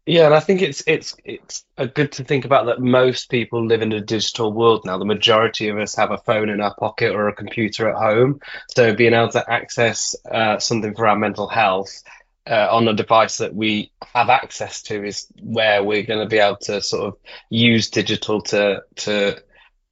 [0.05, 1.65] Yeah, and I think it's it's it's
[1.95, 4.99] good to think about that most people live in a digital world now.
[4.99, 8.39] The majority of us have a phone in our pocket or a computer at home.
[8.75, 12.03] So being able to access uh, something for our mental health
[12.47, 16.37] uh, on a device that we have access to is where we're going to be
[16.37, 17.17] able to sort of
[17.49, 19.41] use digital to to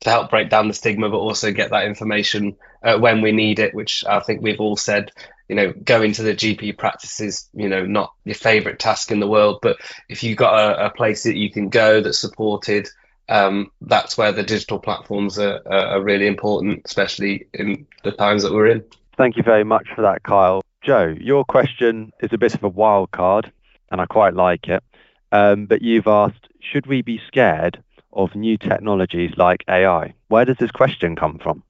[0.02, 3.58] to help break down the stigma, but also get that information uh, when we need
[3.58, 5.12] it, which I think we've all said
[5.49, 9.19] you know, going to the GP practice is, you know, not your favorite task in
[9.19, 9.77] the world, but
[10.10, 12.88] if you've got a, a place that you can go that's supported,
[13.29, 18.51] um, that's where the digital platforms are, are, really important, especially in the times that
[18.51, 18.84] we're in.
[19.17, 20.62] Thank you very much for that, Kyle.
[20.82, 23.51] Joe, your question is a bit of a wild card,
[23.91, 24.84] and I quite like it.
[25.32, 30.13] Um, but you've asked, should we be scared of new technologies like AI?
[30.27, 31.63] Where does this question come from?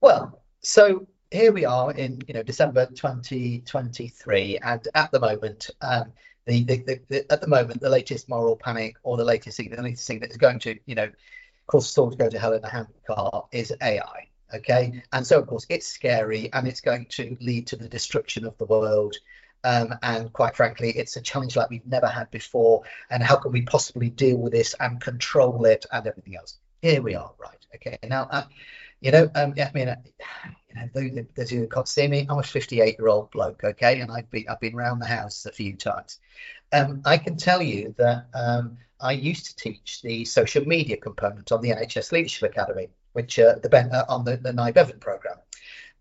[0.00, 6.12] Well, so here we are in you know December 2023, and at the moment, um,
[6.46, 9.70] the, the, the, the, at the moment the latest moral panic or the latest thing,
[9.70, 11.10] the latest thing that is going to you know
[11.66, 14.26] cause to go to hell in a handcart is AI.
[14.52, 18.44] Okay, and so of course it's scary and it's going to lead to the destruction
[18.44, 19.14] of the world.
[19.62, 22.82] Um, and quite frankly, it's a challenge like we've never had before.
[23.10, 26.58] And how can we possibly deal with this and control it and everything else?
[26.80, 27.66] Here we are, right?
[27.74, 27.98] Okay.
[28.08, 28.44] Now, uh,
[29.02, 29.96] you know, um, I mean, uh,
[30.74, 34.10] you know, those who can't see me, I'm a 58 year old bloke, okay, and
[34.10, 36.18] I've been I've been around the house a few times.
[36.72, 41.50] Um, I can tell you that um, I used to teach the social media component
[41.52, 45.36] on the NHS Leadership Academy, which uh, the uh, on the, the Nye Bevan program.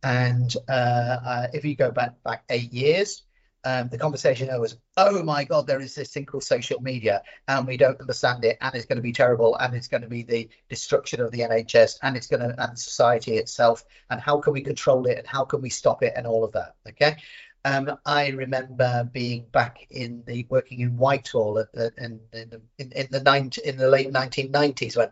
[0.03, 3.23] And uh, if you go back back eight years,
[3.65, 7.67] um, the conversation was, oh my God, there is this thing called social media and
[7.67, 10.23] we don't understand it and it's going to be terrible and it's going to be
[10.23, 14.53] the destruction of the NHS and it's going to, and society itself and how can
[14.53, 16.75] we control it and how can we stop it and all of that.
[16.87, 17.17] Okay.
[17.65, 22.91] Um, I remember being back in the working in Whitehall the, in, in, the, in,
[22.93, 25.09] in the 90, in the late 1990s when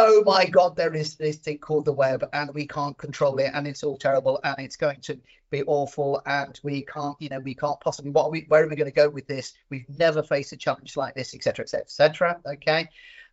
[0.00, 3.50] oh my god there is this thing called the web and we can't control it
[3.52, 5.18] and it's all terrible and it's going to
[5.50, 8.68] be awful and we can't you know we can't possibly what are we where are
[8.68, 11.80] we going to go with this we've never faced a challenge like this etc etc
[11.80, 12.88] etc okay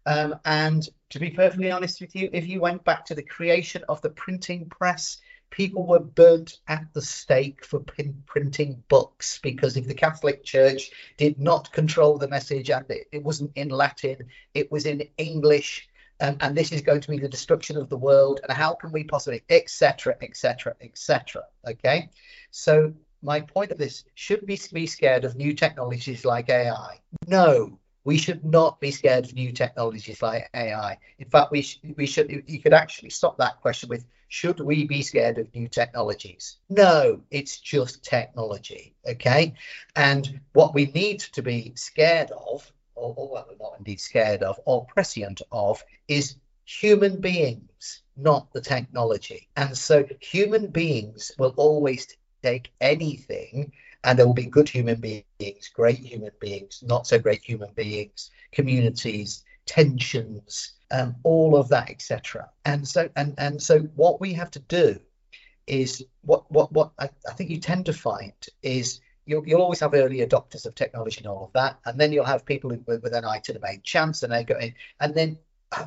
[0.07, 3.83] um, and to be perfectly honest with you if you went back to the creation
[3.87, 5.19] of the printing press
[5.51, 10.91] people were burnt at the stake for pin- printing books because if the Catholic Church
[11.17, 15.87] did not control the message and it, it wasn't in Latin, it was in English.
[16.21, 18.39] Um, and this is going to be the destruction of the world.
[18.43, 21.43] And how can we possibly, etc., etc., etc.
[21.67, 22.09] Okay,
[22.51, 26.99] so my point of this should we be scared of new technologies like AI?
[27.27, 30.97] No, we should not be scared of new technologies like AI.
[31.17, 34.85] In fact, we sh- we should you could actually stop that question with should we
[34.85, 36.57] be scared of new technologies?
[36.69, 38.95] No, it's just technology.
[39.07, 39.53] Okay,
[39.95, 44.85] and what we need to be scared of, or, or not indeed scared of, or
[44.85, 49.47] prescient of, is human beings, not the technology.
[49.55, 52.07] And so human beings will always
[52.41, 53.71] take anything
[54.03, 58.29] and there will be good human beings, great human beings, not so great human beings,
[58.51, 62.49] communities, tensions, um, all of that, etc.
[62.65, 64.99] And so, and and so, what we have to do
[65.65, 69.79] is what what what I, I think you tend to find is you'll you'll always
[69.79, 73.01] have early adopters of technology and all of that, and then you'll have people with,
[73.03, 75.37] with an eye to the main chance, and they go in, and then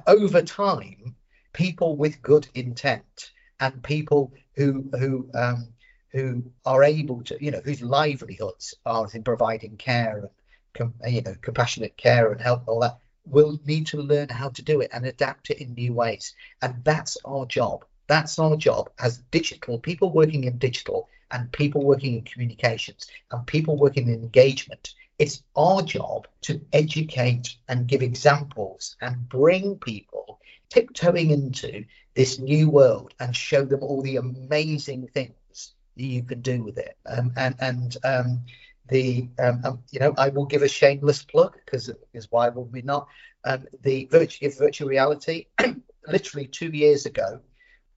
[0.06, 1.14] over time,
[1.52, 5.68] people with good intent and people who who um,
[6.12, 10.30] who are able to, you know, whose livelihoods are in providing care
[10.78, 14.48] and, you know, compassionate care and help and all that, will need to learn how
[14.48, 16.34] to do it and adapt it in new ways.
[16.62, 17.84] And that's our job.
[18.06, 23.46] That's our job as digital people working in digital and people working in communications and
[23.46, 24.94] people working in engagement.
[25.18, 32.70] It's our job to educate and give examples and bring people tiptoeing into this new
[32.70, 36.96] world and show them all the amazing things you can do with it.
[37.06, 38.40] Um, and and um,
[38.88, 42.72] the um, um, you know I will give a shameless plug because is why would
[42.72, 43.08] we not?
[43.44, 45.46] Um, the virtual virtual reality.
[46.08, 47.40] literally two years ago,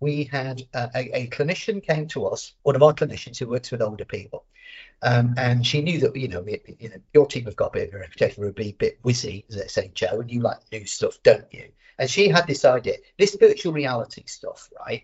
[0.01, 3.71] we had uh, a, a, clinician came to us, one of our clinicians who works
[3.71, 4.43] with older people,
[5.01, 7.79] um, and she knew that you know, it, you know your team have got a
[7.79, 10.41] bit of a reputation for being a bit whizzy, as they say, Joe, and you
[10.41, 11.69] like new stuff, don't you?
[11.97, 15.03] And she had this idea, this virtual reality stuff, right?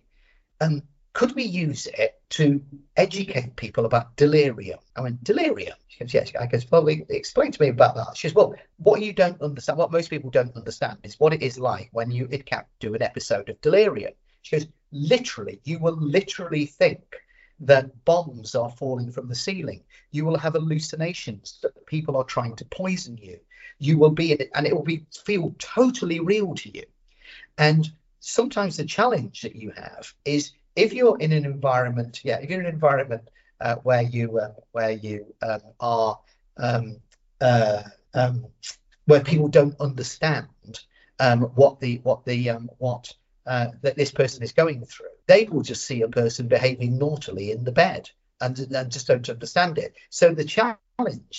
[0.59, 0.81] Um,
[1.13, 2.61] could we use it to
[2.95, 4.79] educate people about delirium?
[4.95, 5.75] I went, delirium?
[5.87, 6.31] She goes, yes.
[6.39, 8.15] I goes, well, explain to me about that.
[8.15, 11.41] She goes, well, what you don't understand, what most people don't understand is what it
[11.41, 12.29] is like when you
[12.79, 14.13] do an episode of delirium.
[14.47, 17.01] She goes, literally, you will literally think
[17.59, 19.83] that bombs are falling from the ceiling.
[20.11, 23.41] You will have hallucinations that people are trying to poison you.
[23.79, 26.83] You will be and it will be feel totally real to you.
[27.57, 32.49] And sometimes the challenge that you have is if you're in an environment, yeah, if
[32.49, 33.29] you're in an environment
[33.59, 36.19] uh, where you uh, where you um, are
[36.55, 37.01] um,
[37.41, 37.83] uh,
[38.13, 38.45] um,
[39.07, 40.47] where people don't understand
[41.19, 43.13] um, what the what the um, what
[43.47, 47.51] uh, that this person is going through, they will just see a person behaving naughtily
[47.51, 48.09] in the bed
[48.41, 49.93] and, and just don't understand it.
[50.09, 50.77] So the challenge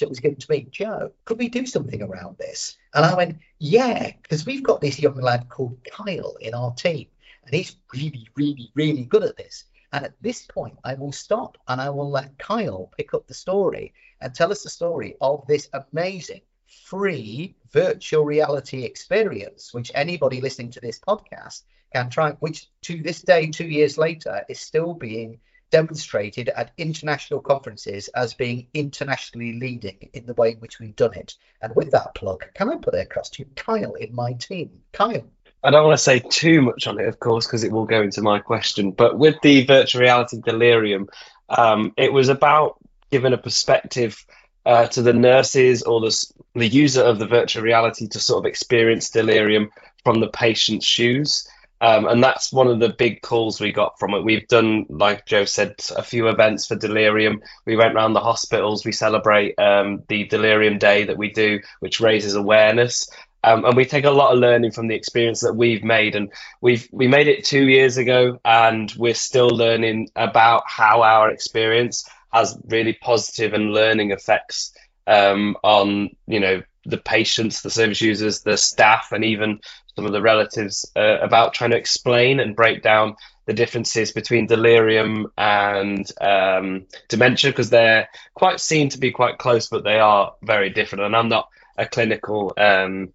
[0.01, 2.77] that was given to me, Joe, could we do something around this?
[2.95, 7.09] And I went, yeah, because we've got this young lad called Kyle in our team
[7.45, 9.65] and he's really, really, really good at this.
[9.93, 13.35] And at this point, I will stop and I will let Kyle pick up the
[13.35, 16.43] story and tell us the story of this amazing
[16.85, 21.63] free virtual reality experience, which anybody listening to this podcast
[21.93, 27.41] can try, which to this day, two years later, is still being demonstrated at international
[27.41, 31.35] conferences as being internationally leading in the way in which we've done it.
[31.61, 34.81] And with that plug, can I put it across to Kyle in my team?
[34.93, 35.29] Kyle.
[35.63, 38.01] I don't want to say too much on it, of course, because it will go
[38.01, 38.93] into my question.
[38.93, 41.09] But with the virtual reality delirium,
[41.49, 42.77] um, it was about
[43.11, 44.25] giving a perspective
[44.65, 48.49] uh, to the nurses or the, the user of the virtual reality to sort of
[48.49, 49.71] experience delirium
[50.05, 51.49] from the patient's shoes.
[51.81, 54.25] Um, and that's one of the big calls we got from it.
[54.25, 57.41] We've done, like Joe said, a few events for delirium.
[57.67, 58.85] We went around the hospitals.
[58.85, 63.09] We celebrate um, the delirium day that we do, which raises awareness.
[63.45, 66.33] Um, and we take a lot of learning from the experience that we've made and
[66.61, 72.05] we've we made it two years ago and we're still learning about how our experience
[72.33, 74.75] has really positive and learning effects
[75.07, 79.61] um, on you know the patients the service users the staff and even
[79.95, 84.47] some of the relatives uh, about trying to explain and break down the differences between
[84.47, 90.35] delirium and um, dementia because they're quite seen to be quite close but they are
[90.43, 93.13] very different and i'm not a clinical um,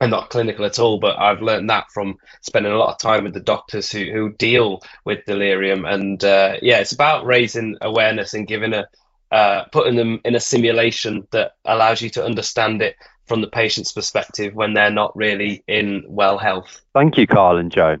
[0.00, 3.24] I'm not clinical at all, but I've learned that from spending a lot of time
[3.24, 5.84] with the doctors who, who deal with delirium.
[5.84, 8.86] And uh, yeah, it's about raising awareness and giving a
[9.30, 13.92] uh, putting them in a simulation that allows you to understand it from the patient's
[13.92, 16.80] perspective when they're not really in well health.
[16.94, 17.98] Thank you, Kyle and Joe.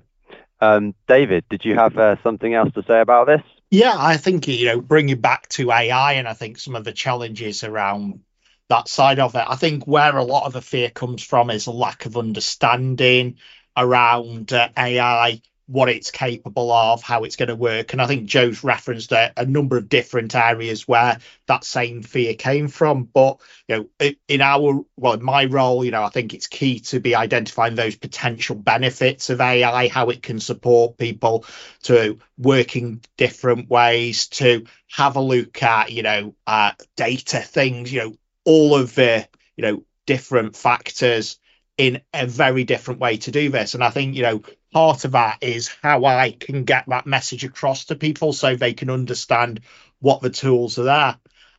[0.60, 3.42] Um, David, did you have uh, something else to say about this?
[3.70, 6.92] Yeah, I think you know, bringing back to AI, and I think some of the
[6.92, 8.20] challenges around
[8.68, 9.44] that side of it.
[9.46, 13.36] I think where a lot of the fear comes from is a lack of understanding
[13.76, 17.92] around uh, AI what it's capable of, how it's going to work.
[17.92, 22.32] And I think Joe's referenced a, a, number of different areas where that same fear
[22.32, 23.04] came from.
[23.04, 23.38] But
[23.68, 27.00] you know, in our well, in my role, you know, I think it's key to
[27.00, 31.44] be identifying those potential benefits of AI, how it can support people
[31.82, 38.00] to working different ways, to have a look at, you know, uh, data things, you
[38.00, 38.14] know,
[38.44, 41.38] all of the, you know, different factors
[41.76, 43.74] in a very different way to do this.
[43.74, 44.42] And I think, you know,
[44.72, 48.74] part of that is how I can get that message across to people so they
[48.74, 49.60] can understand
[50.00, 51.16] what the tools are there.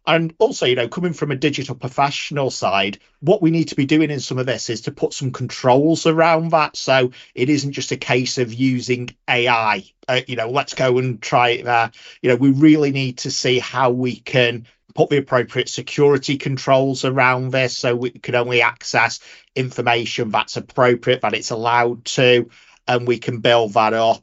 [0.08, 3.86] And also, you know, coming from a digital professional side, what we need to be
[3.86, 6.76] doing in some of this is to put some controls around that.
[6.78, 11.22] So it isn't just a case of using AI, uh, you know, let's go and
[11.22, 11.92] try it there.
[12.22, 17.06] You know, we really need to see how we can put the appropriate security controls
[17.06, 19.20] around this so we can only access
[19.56, 22.50] information that's appropriate, that it's allowed to
[22.90, 24.22] and we can build that up.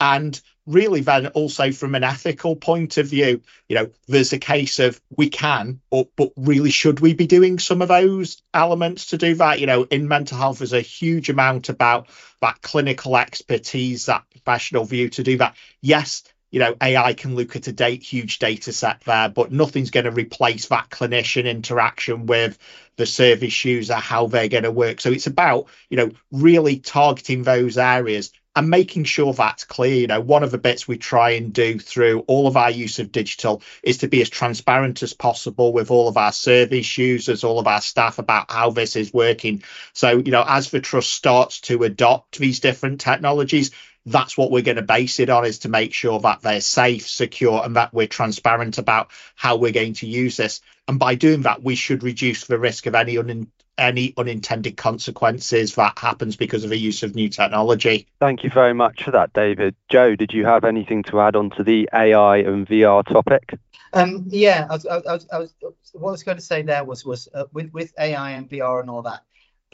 [0.00, 4.78] And really, then also from an ethical point of view, you know, there's a case
[4.78, 9.18] of we can, but, but really, should we be doing some of those elements to
[9.18, 9.60] do that?
[9.60, 12.08] You know, in mental health, there's a huge amount about
[12.40, 15.56] that clinical expertise, that professional view to do that.
[15.80, 19.90] Yes, you know, AI can look at a date, huge data set there, but nothing's
[19.90, 22.58] going to replace that clinician interaction with
[22.96, 25.00] the service user, how they're going to work.
[25.00, 29.94] So it's about, you know, really targeting those areas and making sure that's clear.
[29.94, 32.98] You know, one of the bits we try and do through all of our use
[32.98, 37.44] of digital is to be as transparent as possible with all of our service users,
[37.44, 39.62] all of our staff about how this is working.
[39.92, 43.72] So, you know, as the trust starts to adopt these different technologies,
[44.06, 47.08] that's what we're going to base it on is to make sure that they're safe,
[47.08, 50.60] secure, and that we're transparent about how we're going to use this.
[50.86, 55.74] And by doing that, we should reduce the risk of any un- any unintended consequences
[55.74, 58.06] that happens because of the use of new technology.
[58.20, 59.74] Thank you very much for that, David.
[59.90, 63.58] Joe, did you have anything to add on to the AI and VR topic?
[63.92, 65.54] Um, yeah, I was, I was, I was,
[65.92, 68.80] what I was going to say there was was uh, with with AI and VR
[68.80, 69.22] and all that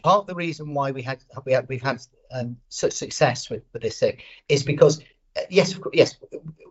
[0.02, 2.00] part of the reason why we had we have we've had
[2.30, 5.00] um, such success with, with this thing is because
[5.36, 6.16] uh, yes yes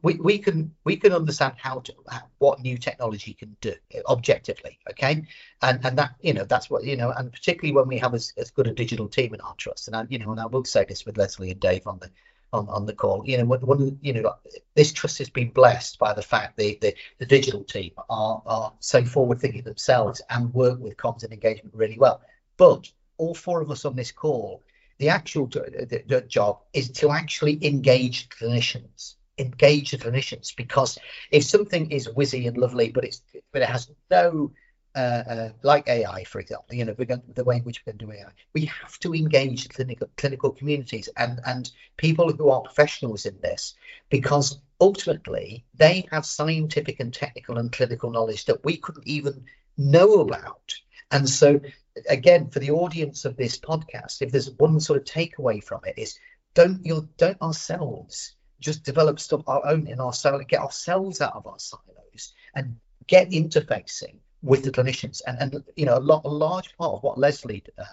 [0.03, 1.93] we, we can we can understand how to
[2.39, 3.73] what new technology can do
[4.07, 5.25] objectively okay?
[5.61, 8.33] And and that you know that's what you know and particularly when we have as,
[8.37, 10.65] as good a digital team in our trust and I, you know and I will
[10.65, 12.09] say this with Lesley and Dave on the
[12.53, 14.35] on, on the call you know one you know
[14.75, 18.73] this trust has been blessed by the fact the the, the digital team are are
[18.79, 22.21] so forward thinking themselves and work with comms and engagement really well.
[22.57, 22.91] But
[23.21, 24.63] all four of us on this call,
[24.97, 30.99] the actual the, the job is to actually engage clinicians engage the clinicians because
[31.31, 34.51] if something is whizzy and lovely but it's but it has no
[34.93, 37.97] uh, uh, like AI, for example, you know, going, the way in which we can
[37.97, 43.25] do AI, we have to engage clinical clinical communities and and people who are professionals
[43.25, 43.75] in this,
[44.09, 49.45] because ultimately they have scientific and technical and clinical knowledge that we couldn't even
[49.77, 50.73] know about.
[51.09, 51.61] And so
[52.09, 55.95] again, for the audience of this podcast, if there's one sort of takeaway from it
[55.97, 56.17] is
[56.53, 61.35] don't you don't ourselves just develop stuff our own in our silo, get ourselves out
[61.35, 62.75] of our silos and
[63.07, 65.21] get interfacing with the clinicians.
[65.25, 67.83] And and you know a lot a large part of what Lesley uh,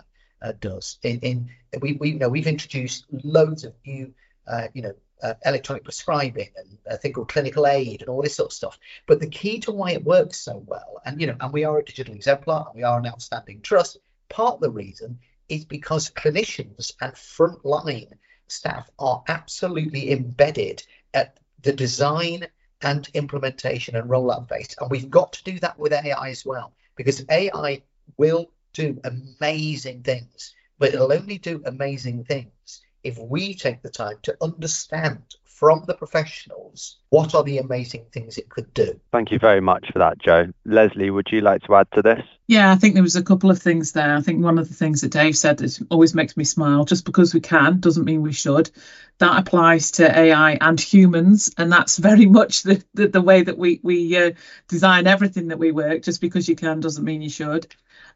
[0.43, 4.13] uh, does in in we we you know we've introduced loads of new
[4.47, 8.37] uh, you know uh, electronic prescribing and a thing called clinical aid and all this
[8.37, 8.79] sort of stuff.
[9.07, 11.79] But the key to why it works so well, and you know, and we are
[11.79, 13.99] a digital exemplar and we are an outstanding trust.
[14.29, 18.13] Part of the reason is because clinicians and frontline
[18.47, 20.83] staff are absolutely embedded
[21.15, 22.47] at the design
[22.83, 24.77] and implementation and rollout phase.
[24.79, 27.83] And we've got to do that with AI as well, because AI
[28.17, 34.17] will do amazing things, but it'll only do amazing things if we take the time
[34.23, 35.23] to understand
[35.59, 39.01] from the professionals what are the amazing things it could do.
[39.11, 40.53] Thank you very much for that, Joe.
[40.65, 42.23] Lesley, would you like to add to this?
[42.47, 44.15] Yeah, I think there was a couple of things there.
[44.15, 46.85] I think one of the things that Dave said that always makes me smile.
[46.85, 48.71] Just because we can doesn't mean we should.
[49.19, 53.59] That applies to AI and humans, and that's very much the the, the way that
[53.59, 54.31] we we uh,
[54.69, 56.03] design everything that we work.
[56.03, 57.67] Just because you can doesn't mean you should.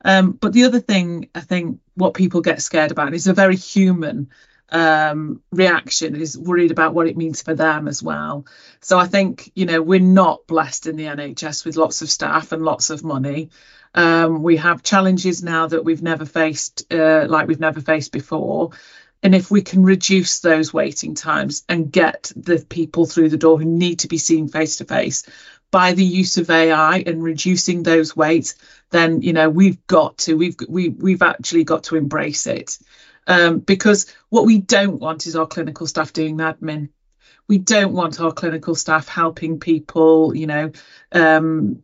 [0.04, 3.56] Um, but the other thing I think what people get scared about is a very
[3.56, 4.30] human
[4.72, 8.46] um, reaction is worried about what it means for them as well.
[8.80, 12.52] So I think you know we're not blessed in the NHS with lots of staff
[12.52, 13.50] and lots of money.
[13.94, 18.70] Um, we have challenges now that we've never faced, uh, like we've never faced before.
[19.22, 23.58] And if we can reduce those waiting times and get the people through the door
[23.58, 25.24] who need to be seen face to face
[25.70, 28.56] by the use of AI and reducing those waits,
[28.90, 32.78] then you know we've got to we've we, we've actually got to embrace it
[33.26, 36.88] um, because what we don't want is our clinical staff doing admin.
[37.48, 40.72] We don't want our clinical staff helping people, you know,
[41.12, 41.82] um,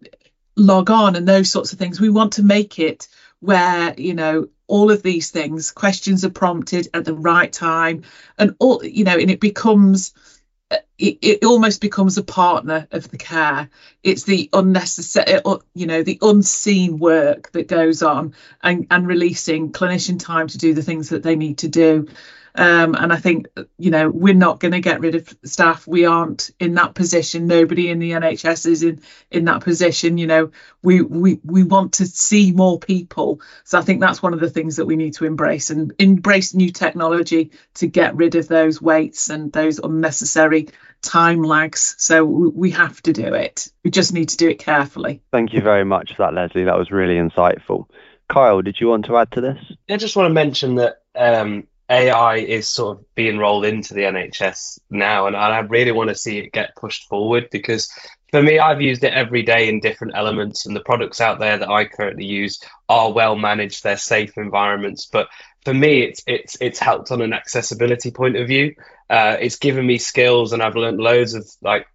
[0.56, 2.00] log on and those sorts of things.
[2.00, 3.08] We want to make it
[3.40, 8.02] where you know all of these things questions are prompted at the right time
[8.36, 10.12] and all you know and it becomes
[10.70, 13.70] it, it almost becomes a partner of the care.
[14.02, 19.72] It's the unnecessary uh, you know the unseen work that goes on and and releasing
[19.72, 22.08] clinician time to do the things that they need to do
[22.58, 23.46] um, and I think,
[23.78, 25.86] you know, we're not going to get rid of staff.
[25.86, 27.46] We aren't in that position.
[27.46, 29.00] Nobody in the NHS is in
[29.30, 30.18] in that position.
[30.18, 30.50] You know,
[30.82, 33.40] we we we want to see more people.
[33.62, 36.52] So I think that's one of the things that we need to embrace and embrace
[36.52, 40.68] new technology to get rid of those waits and those unnecessary
[41.00, 41.94] time lags.
[41.98, 43.68] So we have to do it.
[43.84, 45.22] We just need to do it carefully.
[45.30, 46.64] Thank you very much for that, Lesley.
[46.64, 47.86] That was really insightful.
[48.28, 49.58] Kyle, did you want to add to this?
[49.88, 54.02] I just want to mention that um, AI is sort of being rolled into the
[54.02, 57.90] NHS now, and I really want to see it get pushed forward because
[58.30, 61.56] for me, I've used it every day in different elements, and the products out there
[61.58, 63.82] that I currently use are well managed.
[63.82, 65.28] They're safe environments, but
[65.64, 68.74] for me, it's it's it's helped on an accessibility point of view.
[69.08, 71.86] Uh, it's given me skills, and I've learned loads of like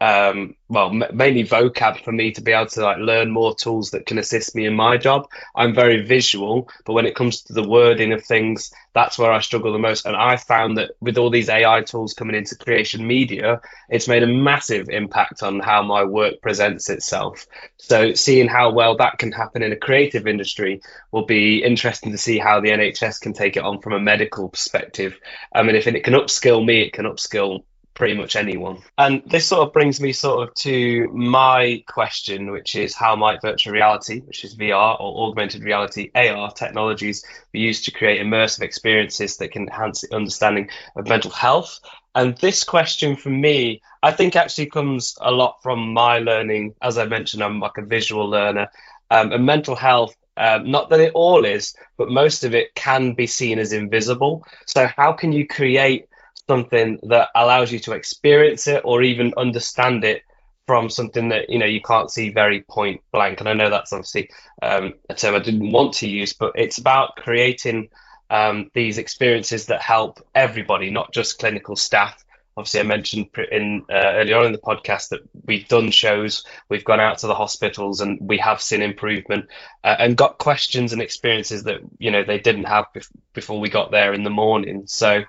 [0.00, 3.90] um, well, m- mainly vocab for me to be able to like learn more tools
[3.90, 5.28] that can assist me in my job.
[5.54, 9.40] I'm very visual, but when it comes to the wording of things, that's where I
[9.40, 10.06] struggle the most.
[10.06, 14.22] And I found that with all these AI tools coming into creation media, it's made
[14.22, 17.46] a massive impact on how my work presents itself.
[17.76, 20.80] So seeing how well that can happen in a creative industry
[21.12, 24.48] will be interesting to see how the NHS can take it on from a medical
[24.48, 25.18] perspective.
[25.54, 27.64] I mean, if it can upskill me, it can upskill
[28.00, 28.78] pretty much anyone.
[28.96, 33.42] And this sort of brings me sort of to my question, which is how might
[33.42, 37.22] virtual reality, which is VR or augmented reality AR technologies,
[37.52, 41.78] be used to create immersive experiences that can enhance the understanding of mental health?
[42.14, 46.76] And this question for me, I think actually comes a lot from my learning.
[46.80, 48.68] As I mentioned, I'm like a visual learner.
[49.10, 53.12] Um, and mental health um, not that it all is, but most of it can
[53.12, 54.46] be seen as invisible.
[54.66, 56.06] So, how can you create
[56.50, 60.24] something that allows you to experience it or even understand it
[60.66, 63.38] from something that you know you can't see very point blank.
[63.38, 64.30] And i know that's obviously
[64.62, 67.88] um, a term i didn't want to use but it's about creating
[68.30, 72.24] um, these experiences that help everybody not just clinical staff.
[72.56, 76.84] Obviously i mentioned in uh, earlier on in the podcast that we've done shows we've
[76.90, 79.46] gone out to the hospitals and we have seen improvement
[79.84, 83.68] uh, and got questions and experiences that you know they didn't have bef- before we
[83.68, 84.82] got there in the morning.
[84.86, 85.22] So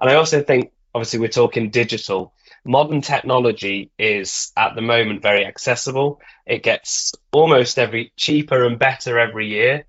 [0.00, 2.34] and I also think, obviously, we're talking digital.
[2.64, 6.20] Modern technology is at the moment very accessible.
[6.46, 9.84] It gets almost every cheaper and better every year.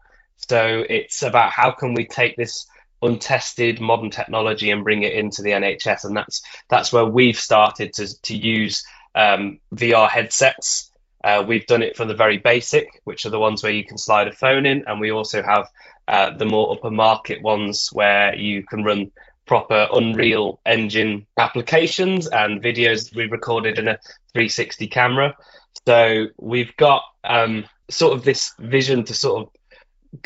[0.49, 2.67] So it's about how can we take this
[3.01, 7.93] untested modern technology and bring it into the NHS, and that's that's where we've started
[7.93, 8.85] to to use
[9.15, 10.91] um, VR headsets.
[11.23, 13.97] Uh, we've done it from the very basic, which are the ones where you can
[13.97, 15.67] slide a phone in, and we also have
[16.07, 19.11] uh, the more upper market ones where you can run
[19.45, 23.97] proper Unreal Engine applications and videos we recorded in a
[24.33, 25.35] 360 camera.
[25.87, 29.49] So we've got um, sort of this vision to sort of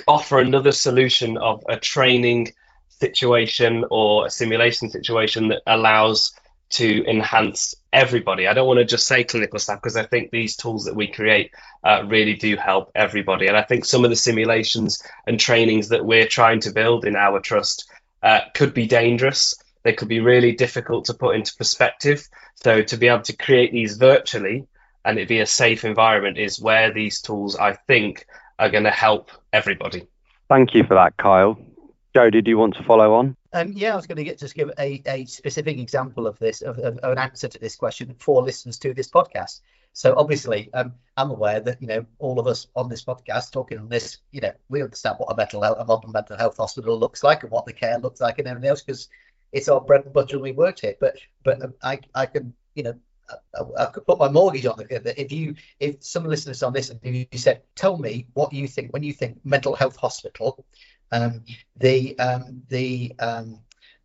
[0.07, 2.53] offer another solution of a training
[2.89, 6.33] situation or a simulation situation that allows
[6.69, 8.47] to enhance everybody.
[8.47, 11.07] I don't want to just say clinical staff because I think these tools that we
[11.07, 11.51] create
[11.83, 13.47] uh, really do help everybody.
[13.47, 17.15] And I think some of the simulations and trainings that we're trying to build in
[17.15, 17.89] our trust
[18.21, 19.55] uh, could be dangerous.
[19.83, 22.27] They could be really difficult to put into perspective.
[22.55, 24.67] So to be able to create these virtually
[25.05, 28.25] and it be a safe environment is where these tools, I think,
[28.57, 30.07] are going to help everybody.
[30.49, 31.57] Thank you for that, Kyle.
[32.13, 33.37] Joe, did you want to follow on?
[33.53, 36.61] Um, yeah, I was going to get just give a, a specific example of this,
[36.61, 39.61] of, of, of, an answer to this question for listeners to this podcast.
[39.93, 43.79] So obviously, um, I'm aware that you know all of us on this podcast talking
[43.79, 46.97] on this, you know, we understand what a mental health, a modern mental health hospital
[46.97, 49.09] looks like and what the care looks like and everything else because
[49.51, 50.95] it's our bread and butter and we worked here.
[50.99, 52.99] But but um, I I can you know
[53.55, 54.87] I, I, could put my mortgage on it.
[55.17, 58.91] If you, if some listeners on this, and you said, tell me what you think
[58.91, 60.65] when you think mental health hospital,
[61.11, 61.43] um,
[61.77, 63.59] the um, the um,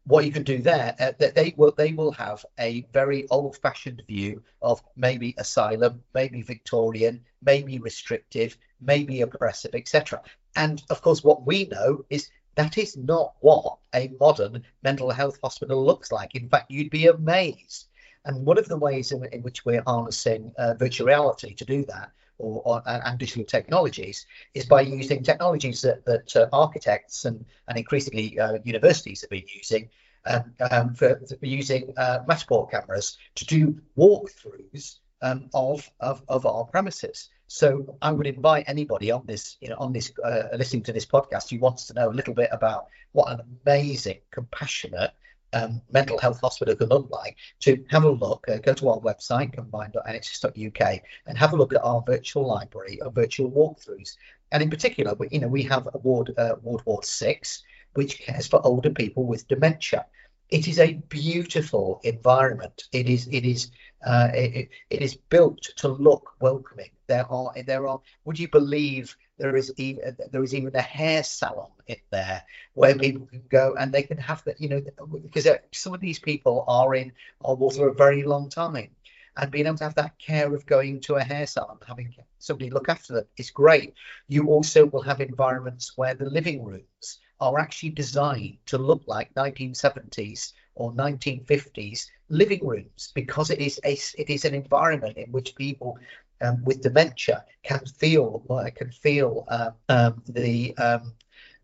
[0.06, 4.42] what you can do there, uh, they will they will have a very old-fashioned view
[4.60, 10.22] of maybe asylum, maybe Victorian, maybe restrictive, maybe oppressive, etc.
[10.56, 15.38] And of course, what we know is That is not what a modern mental health
[15.42, 16.34] hospital looks like.
[16.34, 17.88] In fact, you'd be amazed.
[18.24, 21.84] And one of the ways in, in which we're harnessing uh, virtual reality to do
[21.86, 27.44] that, or, or and digital technologies, is by using technologies that, that uh, architects and
[27.68, 29.88] and increasingly uh, universities have been using
[30.26, 36.46] um, um, for, for, using uh, Matterport cameras to do walkthroughs um, of, of of
[36.46, 37.28] our premises.
[37.46, 41.06] So I would invite anybody on this, you know, on this, uh, listening to this
[41.06, 45.12] podcast who wants to know a little bit about what an amazing, compassionate
[45.54, 48.98] um, mental health hospital can look like, to have a look, uh, go to our
[48.98, 54.16] website, combined.nhs.uk, and have a look at our virtual library, our virtual walkthroughs.
[54.52, 57.62] And in particular, we, you know, we have a ward, uh, ward ward six,
[57.94, 60.06] which cares for older people with dementia.
[60.50, 62.84] It is a beautiful environment.
[62.92, 63.70] It is, it is,
[64.06, 66.90] uh, it, it is built to look welcoming.
[67.06, 68.00] There are, there are.
[68.24, 72.42] Would you believe there is even there is even a hair salon in there
[72.74, 74.82] where people can go and they can have that, you know,
[75.22, 77.12] because some of these people are in
[77.44, 78.90] our water a very long time.
[79.36, 82.70] And being able to have that care of going to a hair salon, having somebody
[82.70, 83.94] look after them is great.
[84.28, 89.34] You also will have environments where the living rooms are actually designed to look like
[89.34, 95.54] 1970s or 1950s living rooms because it is a it is an environment in which
[95.56, 95.98] people
[96.44, 101.12] um, with dementia can feel uh, can feel uh, um, the um,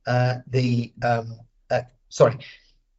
[0.07, 1.39] uh, the um,
[1.70, 2.39] uh, sorry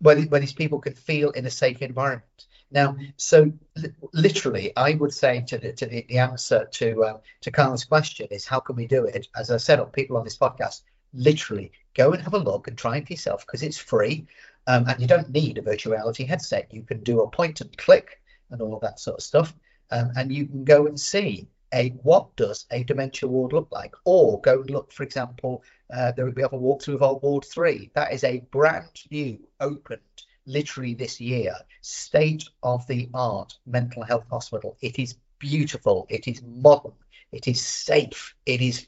[0.02, 2.48] when, these people can feel in a safe environment.
[2.72, 7.18] Now, so li- literally, I would say to the, to the, the answer to uh,
[7.42, 9.28] to Kyle's question is how can we do it?
[9.36, 10.82] As I said on people on this podcast,
[11.14, 14.26] literally go and have a look and try it for yourself because it's free,
[14.68, 16.74] um, and you don't need a virtual reality headset.
[16.74, 19.54] You can do a point and click and all that sort of stuff,
[19.92, 23.94] um, and you can go and see a what does a dementia ward look like?
[24.06, 25.64] Or go and look, for example,
[25.94, 27.92] uh, there we have a walkthrough of our ward three.
[27.96, 30.02] That is a brand new, opened
[30.46, 34.78] literally this year, state of the art mental health hospital.
[34.82, 36.08] It is beautiful.
[36.10, 36.94] It is modern.
[37.32, 38.36] It is safe.
[38.46, 38.88] It is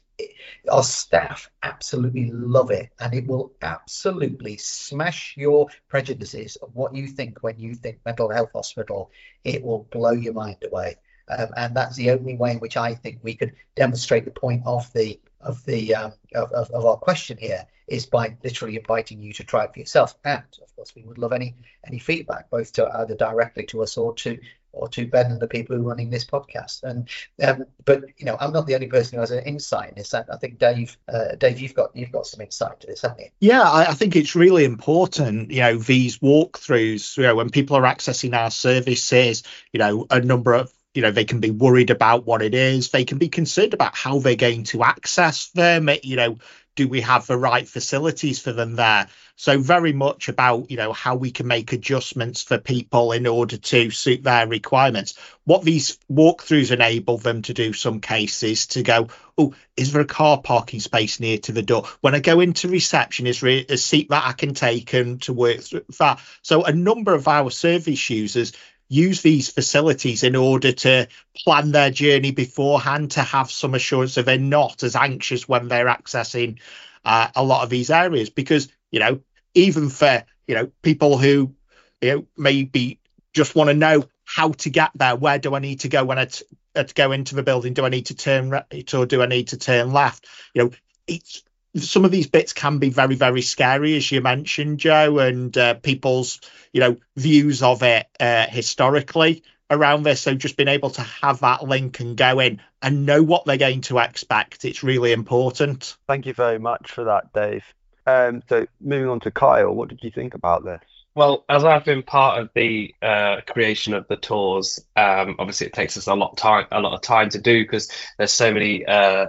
[0.70, 7.08] our staff absolutely love it and it will absolutely smash your prejudices of what you
[7.08, 9.10] think when you think mental health hospital
[9.42, 10.94] it will blow your mind away
[11.28, 14.62] um, and that's the only way in which I think we could demonstrate the point
[14.66, 19.20] of the of the um, of, of, of, our question here is by literally inviting
[19.20, 20.16] you to try it for yourself.
[20.24, 21.54] And of course, we would love any
[21.86, 24.38] any feedback, both to either directly to us or to
[24.72, 26.82] or to Ben and the people who are running this podcast.
[26.82, 27.08] And
[27.42, 30.14] um, but you know, I'm not the only person who has an insight in this.
[30.14, 33.20] I, I think Dave, uh, Dave, you've got you've got some insight to this, haven't
[33.20, 33.28] you?
[33.40, 35.50] Yeah, I, I, think it's really important.
[35.50, 37.16] You know, these walkthroughs.
[37.16, 41.10] You know, when people are accessing our services, you know, a number of you know
[41.10, 42.90] they can be worried about what it is.
[42.90, 45.90] They can be concerned about how they're going to access them.
[46.02, 46.38] You know
[46.76, 49.06] do we have the right facilities for them there?
[49.36, 53.56] So very much about you know how we can make adjustments for people in order
[53.56, 55.18] to suit their requirements.
[55.44, 60.06] What these walkthroughs enable them to do some cases to go oh is there a
[60.06, 61.84] car parking space near to the door?
[62.00, 65.32] When i go into reception is there a seat that i can take and to
[65.32, 66.20] work through that.
[66.42, 68.52] So a number of our service users
[68.94, 74.26] use these facilities in order to plan their journey beforehand to have some assurance that
[74.26, 76.58] they're not as anxious when they're accessing
[77.04, 78.30] uh, a lot of these areas.
[78.30, 79.20] Because you know
[79.54, 81.54] even for you know people who
[82.00, 83.00] you know maybe
[83.32, 86.18] just want to know how to get there where do i need to go when
[86.18, 86.44] I t-
[86.76, 87.74] uh, to go into the building?
[87.74, 90.26] Do i need to turn right or do i need to turn left?
[90.54, 90.70] You know
[91.06, 91.42] it's
[91.76, 95.74] some of these bits can be very very scary as you mentioned joe and uh,
[95.74, 96.40] people's
[96.72, 100.20] you know views of it uh, historically around this.
[100.20, 103.56] So just being able to have that link and go in and know what they're
[103.56, 105.96] going to expect it's really important.
[106.06, 107.64] Thank you very much for that dave.
[108.06, 110.82] Um, so moving on to kyle what did you think about this?
[111.14, 115.72] Well, as I've been part of the uh, creation of the tours, um, obviously it
[115.72, 118.52] takes us a lot of time, a lot of time to do because there's so
[118.52, 119.26] many uh,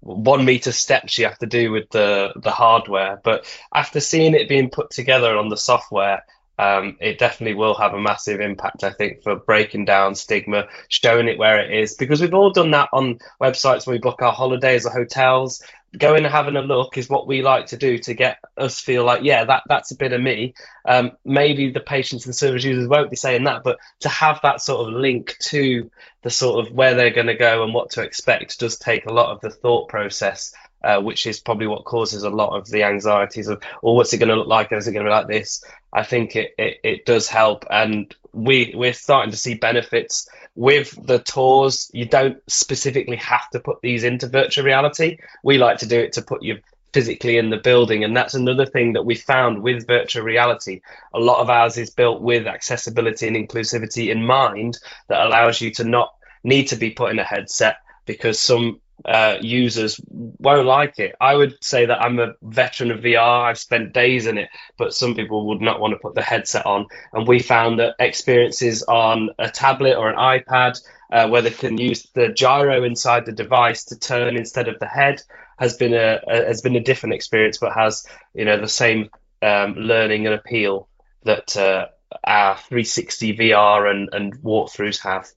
[0.00, 3.20] one meter steps you have to do with the the hardware.
[3.22, 6.24] But after seeing it being put together on the software,
[6.58, 11.28] um, it definitely will have a massive impact, I think, for breaking down stigma, showing
[11.28, 11.94] it where it is.
[11.94, 15.62] Because we've all done that on websites when we book our holidays or hotels.
[15.96, 19.04] Going and having a look is what we like to do to get us feel
[19.04, 20.54] like, yeah, that that's a bit of me.
[20.84, 24.60] Um, maybe the patients and service users won't be saying that, but to have that
[24.60, 25.90] sort of link to
[26.22, 29.12] the sort of where they're going to go and what to expect does take a
[29.12, 30.52] lot of the thought process
[30.84, 34.18] uh, which is probably what causes a lot of the anxieties of, oh, what's it
[34.18, 34.72] going to look like?
[34.72, 35.64] Is it going to be like this?
[35.92, 37.64] I think it, it, it does help.
[37.70, 41.90] And we, we're starting to see benefits with the tours.
[41.92, 45.18] You don't specifically have to put these into virtual reality.
[45.42, 46.58] We like to do it to put you
[46.92, 48.04] physically in the building.
[48.04, 50.80] And that's another thing that we found with virtual reality.
[51.14, 55.70] A lot of ours is built with accessibility and inclusivity in mind that allows you
[55.72, 56.14] to not
[56.44, 61.14] need to be put in a headset because some uh, users won't like it.
[61.20, 63.44] I would say that I'm a veteran of VR.
[63.44, 66.66] I've spent days in it, but some people would not want to put the headset
[66.66, 66.86] on.
[67.12, 70.80] And we found that experiences on a tablet or an iPad,
[71.10, 74.86] uh, where they can use the gyro inside the device to turn instead of the
[74.86, 75.22] head,
[75.58, 79.10] has been a, a has been a different experience, but has you know the same
[79.42, 80.88] um, learning and appeal
[81.24, 81.86] that uh,
[82.24, 85.28] our 360 VR and, and walkthroughs have.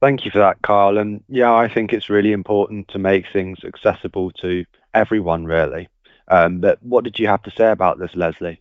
[0.00, 0.98] Thank you for that, Kyle.
[0.98, 4.64] And yeah, I think it's really important to make things accessible to
[4.94, 5.88] everyone, really.
[6.28, 8.60] Um, but what did you have to say about this, Lesley?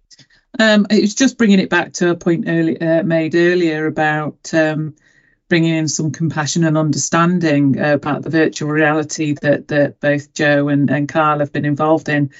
[0.59, 4.53] Um, it was just bringing it back to a point early, uh, made earlier about
[4.53, 4.95] um,
[5.49, 10.70] bringing in some compassion and understanding uh, about the virtual reality that that both Joe
[10.70, 12.32] and, and Kyle have been involved in.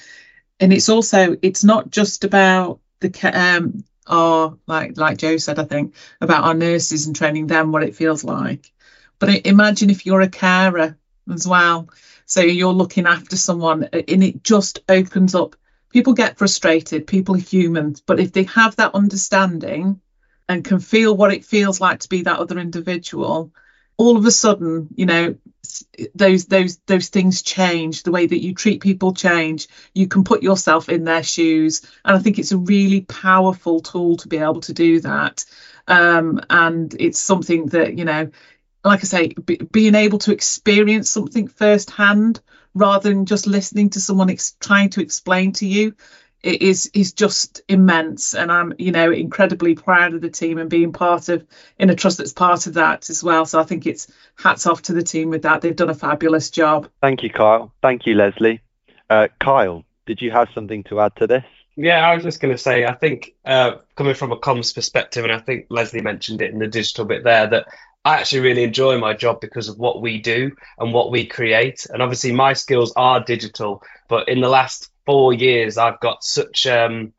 [0.60, 5.64] And it's also it's not just about the um, our like like Joe said, I
[5.64, 8.72] think about our nurses and training them what it feels like.
[9.18, 10.96] But imagine if you're a carer
[11.32, 11.88] as well.
[12.26, 15.56] So you're looking after someone and it just opens up.
[15.90, 20.00] People get frustrated, people are humans, but if they have that understanding
[20.48, 23.52] and can feel what it feels like to be that other individual,
[23.98, 25.36] all of a sudden, you know,
[26.14, 28.04] those those those things change.
[28.04, 29.68] The way that you treat people change.
[29.94, 34.16] You can put yourself in their shoes, and I think it's a really powerful tool
[34.18, 35.44] to be able to do that.
[35.86, 38.30] Um, and it's something that you know,
[38.84, 42.40] like I say, b- being able to experience something firsthand
[42.74, 45.94] rather than just listening to someone ex- trying to explain to you
[46.42, 48.34] it is is just immense.
[48.34, 51.46] And i'm you know incredibly proud of the team and being part of
[51.78, 53.46] in a trust that's part of that as well.
[53.46, 55.60] So i think it's hats off to the team with that.
[55.60, 56.88] They've done a fabulous job.
[57.00, 57.72] Thank you kyle.
[57.82, 58.60] Thank you lesley.
[59.10, 61.44] Uh, kyle did you have something to add to this?
[61.76, 65.22] Yeah i was just going to say i think uh, coming from a comms perspective
[65.22, 67.66] and i think lesley mentioned it in the digital bit there that
[68.04, 71.86] I actually really enjoy my job because of what we do and what we create.
[71.92, 76.66] And obviously, my skills are digital, but in the last four years, I've got such
[76.66, 77.14] um,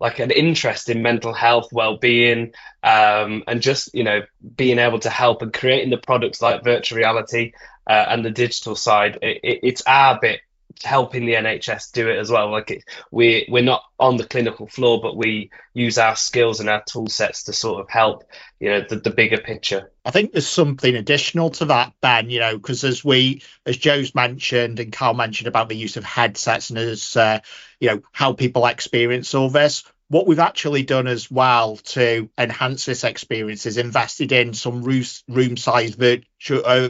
[0.00, 4.22] like an interest in mental health, well-being, um, and just you know
[4.56, 7.52] being able to help and creating the products like virtual reality
[7.88, 9.20] uh, and the digital side.
[9.22, 10.40] It, it, it's our bit
[10.82, 12.50] helping the NHS do it as well.
[12.50, 16.68] Like it, we we're not on the clinical floor, but we use our skills and
[16.68, 18.24] our tool sets to sort of help
[18.60, 19.90] you know the, the bigger picture.
[20.04, 22.30] I think there's something additional to that, Ben.
[22.30, 26.04] You know, because as we as Joe's mentioned and Kyle mentioned about the use of
[26.04, 27.40] headsets and as uh,
[27.80, 29.84] you know how people experience all this.
[30.10, 35.04] What we've actually done as well to enhance this experience is invested in some room
[35.28, 36.88] room size virtual uh,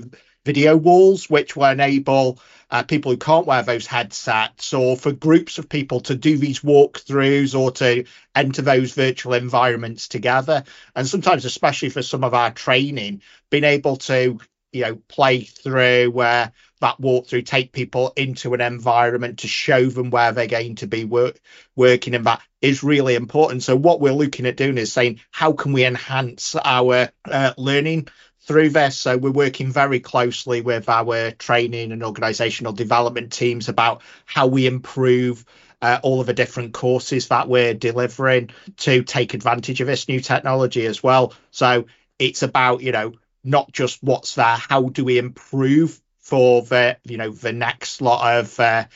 [0.48, 2.38] video walls, which will enable
[2.70, 6.60] uh, people who can't wear those headsets or for groups of people to do these
[6.60, 10.64] walkthroughs or to enter those virtual environments together.
[10.96, 13.20] And sometimes, especially for some of our training,
[13.50, 14.38] being able to
[14.72, 20.10] you know play through where that walkthrough take people into an environment to show them
[20.10, 21.40] where they're going to be work,
[21.74, 25.52] working and that is really important so what we're looking at doing is saying how
[25.52, 28.08] can we enhance our uh, learning
[28.48, 28.96] through this.
[28.96, 34.66] So we're working very closely with our training and organizational development teams about how we
[34.66, 35.44] improve
[35.82, 40.20] uh, all of the different courses that we're delivering to take advantage of this new
[40.20, 41.34] technology as well.
[41.50, 41.86] So
[42.18, 43.12] it's about, you know,
[43.44, 48.38] not just what's there, how do we improve for the, you know, the next lot
[48.38, 48.86] of uh,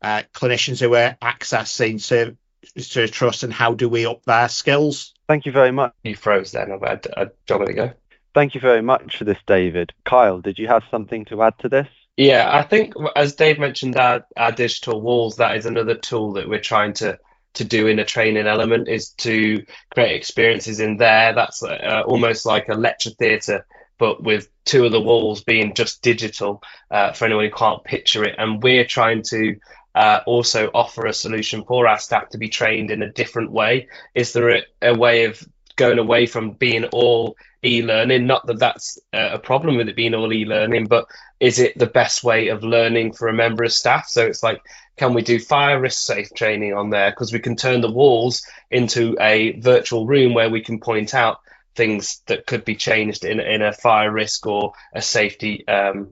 [0.00, 2.36] uh, clinicians who are accessing to,
[2.80, 5.14] to trust and how do we up their skills?
[5.26, 5.92] Thank you very much.
[6.04, 6.70] You froze then.
[6.70, 7.92] I've had, uh, John, to go.
[8.34, 9.92] Thank you very much for this, David.
[10.04, 11.88] Kyle, did you have something to add to this?
[12.16, 16.48] Yeah, I think as Dave mentioned, our, our digital walls, that is another tool that
[16.48, 17.18] we're trying to
[17.54, 21.32] to do in a training element is to create experiences in there.
[21.32, 23.66] That's uh, almost like a lecture theatre,
[23.98, 28.22] but with two of the walls being just digital uh, for anyone who can't picture
[28.22, 28.36] it.
[28.38, 29.56] And we're trying to
[29.94, 33.88] uh, also offer a solution for our staff to be trained in a different way.
[34.14, 35.42] Is there a, a way of
[35.74, 38.26] going away from being all e-learning.
[38.26, 41.06] Not that that's a problem with it being all e-learning, but
[41.38, 44.08] is it the best way of learning for a member of staff?
[44.08, 44.62] So it's like,
[44.96, 47.10] can we do fire risk safe training on there?
[47.10, 51.40] Because we can turn the walls into a virtual room where we can point out
[51.74, 56.10] things that could be changed in in a fire risk or a safety um,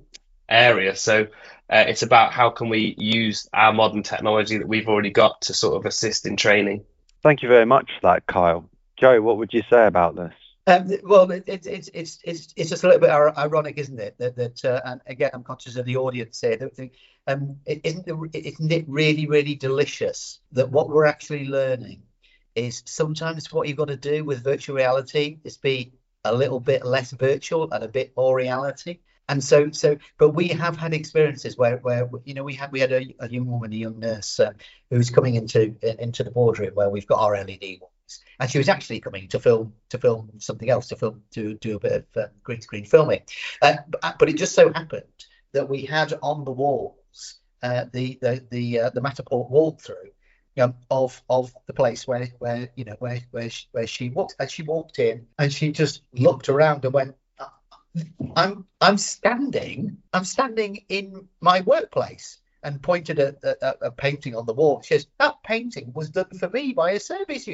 [0.48, 0.96] area.
[0.96, 1.28] So.
[1.70, 5.52] Uh, it's about how can we use our modern technology that we've already got to
[5.52, 6.82] sort of assist in training.
[7.22, 8.70] Thank you very much for that, Kyle.
[8.96, 10.32] Joe, what would you say about this?
[10.68, 14.16] Um, well, it, it, it's it's it's it's just a little bit ironic, isn't it?
[14.18, 16.58] That that uh, and again, I'm conscious of the audience here.
[16.58, 16.90] That,
[17.26, 22.02] um, it, isn't it, isn't it really really delicious that what we're actually learning
[22.54, 25.94] is sometimes what you've got to do with virtual reality is be
[26.24, 28.98] a little bit less virtual and a bit more reality.
[29.30, 32.80] And so, so, but we have had experiences where, where you know, we had we
[32.80, 34.52] had a, a young woman, a young nurse, uh,
[34.90, 37.80] who was coming into into the boardroom where we've got our LED
[38.40, 41.76] and she was actually coming to film to film something else, to film to do
[41.76, 43.22] a bit of uh, green screen filming.
[43.62, 45.04] Uh, but, but, it just so happened
[45.52, 50.12] that we had on the walls uh, the the the uh, the Matterport walkthrough
[50.62, 54.36] um, of of the place where where you know where where she, where she walked
[54.38, 57.14] and she walked in and she just looked around and went
[58.36, 64.44] I'm I'm standing I'm standing in my workplace and pointed at a, a, painting on
[64.44, 64.82] the wall.
[64.82, 67.48] She says that painting was done for me by a service.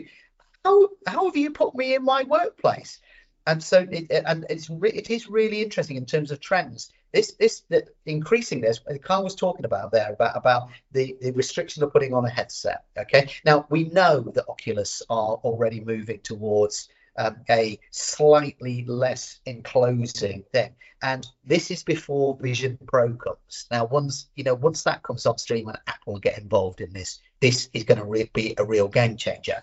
[0.65, 3.01] How how have you put me in my workplace?
[3.47, 6.91] And so it, and it's re- it is really interesting in terms of trends.
[7.12, 11.83] This this the, increasing this Kyle was talking about there about about the the restrictions
[11.83, 13.29] of putting on a headset okay?
[13.45, 20.75] Now we know that Oculus are already moving towards um, a slightly less enclosing thing.
[21.03, 23.67] And this is before Vision Pro comes.
[23.71, 27.21] Now once you know once that comes on stream and Apple get involved in this
[27.41, 29.62] this is going to re- be a real game changer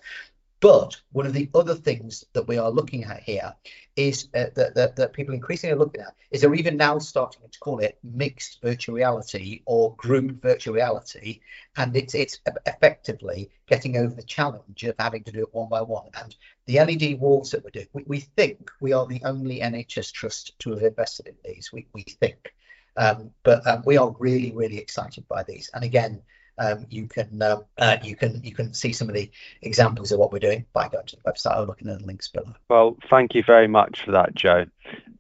[0.62, 3.55] but one of the other things that we are looking at here
[3.95, 7.41] is uh, that, that, that, people increasingly are looking at is they're even now starting
[7.51, 11.41] to call it mixed virtual reality or group virtual reality,
[11.76, 15.82] and it's it's effectively getting over the challenge of having to do it one by
[15.82, 16.09] one.
[16.14, 16.36] And
[16.68, 20.57] the LED walls that we're doing, we, we think we are the only NHS trust
[20.59, 21.74] to have invested in these.
[21.74, 22.53] We we think,
[22.95, 25.72] um, but um, we are really really excited by these.
[25.74, 26.22] And again
[26.62, 29.30] um, you can um, uh, you can you can see some of the
[29.62, 32.28] examples of what we're doing by going to the website or looking at the links
[32.28, 32.53] below.
[32.70, 34.66] Well, thank you very much for that, Joe.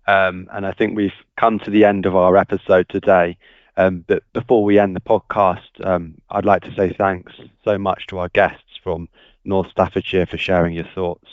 [0.07, 3.37] Um, and I think we've come to the end of our episode today.
[3.77, 7.33] Um, but before we end the podcast, um, I'd like to say thanks
[7.63, 9.09] so much to our guests from
[9.43, 11.27] North Staffordshire for sharing your thoughts.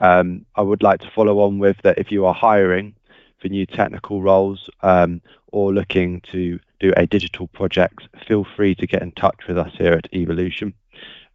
[0.00, 2.94] Um, I would like to follow on with that if you are hiring
[3.40, 9.02] for new technical roles or looking to do a digital project, feel free to get
[9.02, 10.72] in touch with us here at Evolution.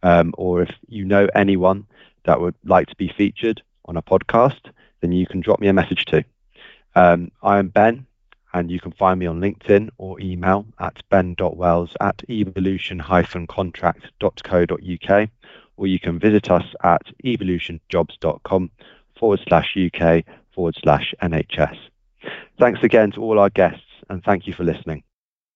[0.02, 1.86] Um, or if you know anyone
[2.24, 5.72] that would like to be featured on a podcast, then you can drop me a
[5.72, 6.24] message too.
[6.94, 8.06] Um, I am Ben,
[8.52, 15.28] and you can find me on LinkedIn or email at ben.wells at evolution-contract.co.uk,
[15.76, 18.70] or you can visit us at evolutionjobs.com
[19.18, 20.24] forward slash UK
[20.54, 21.76] forward slash NHS.
[22.58, 25.02] Thanks again to all our guests, and thank you for listening.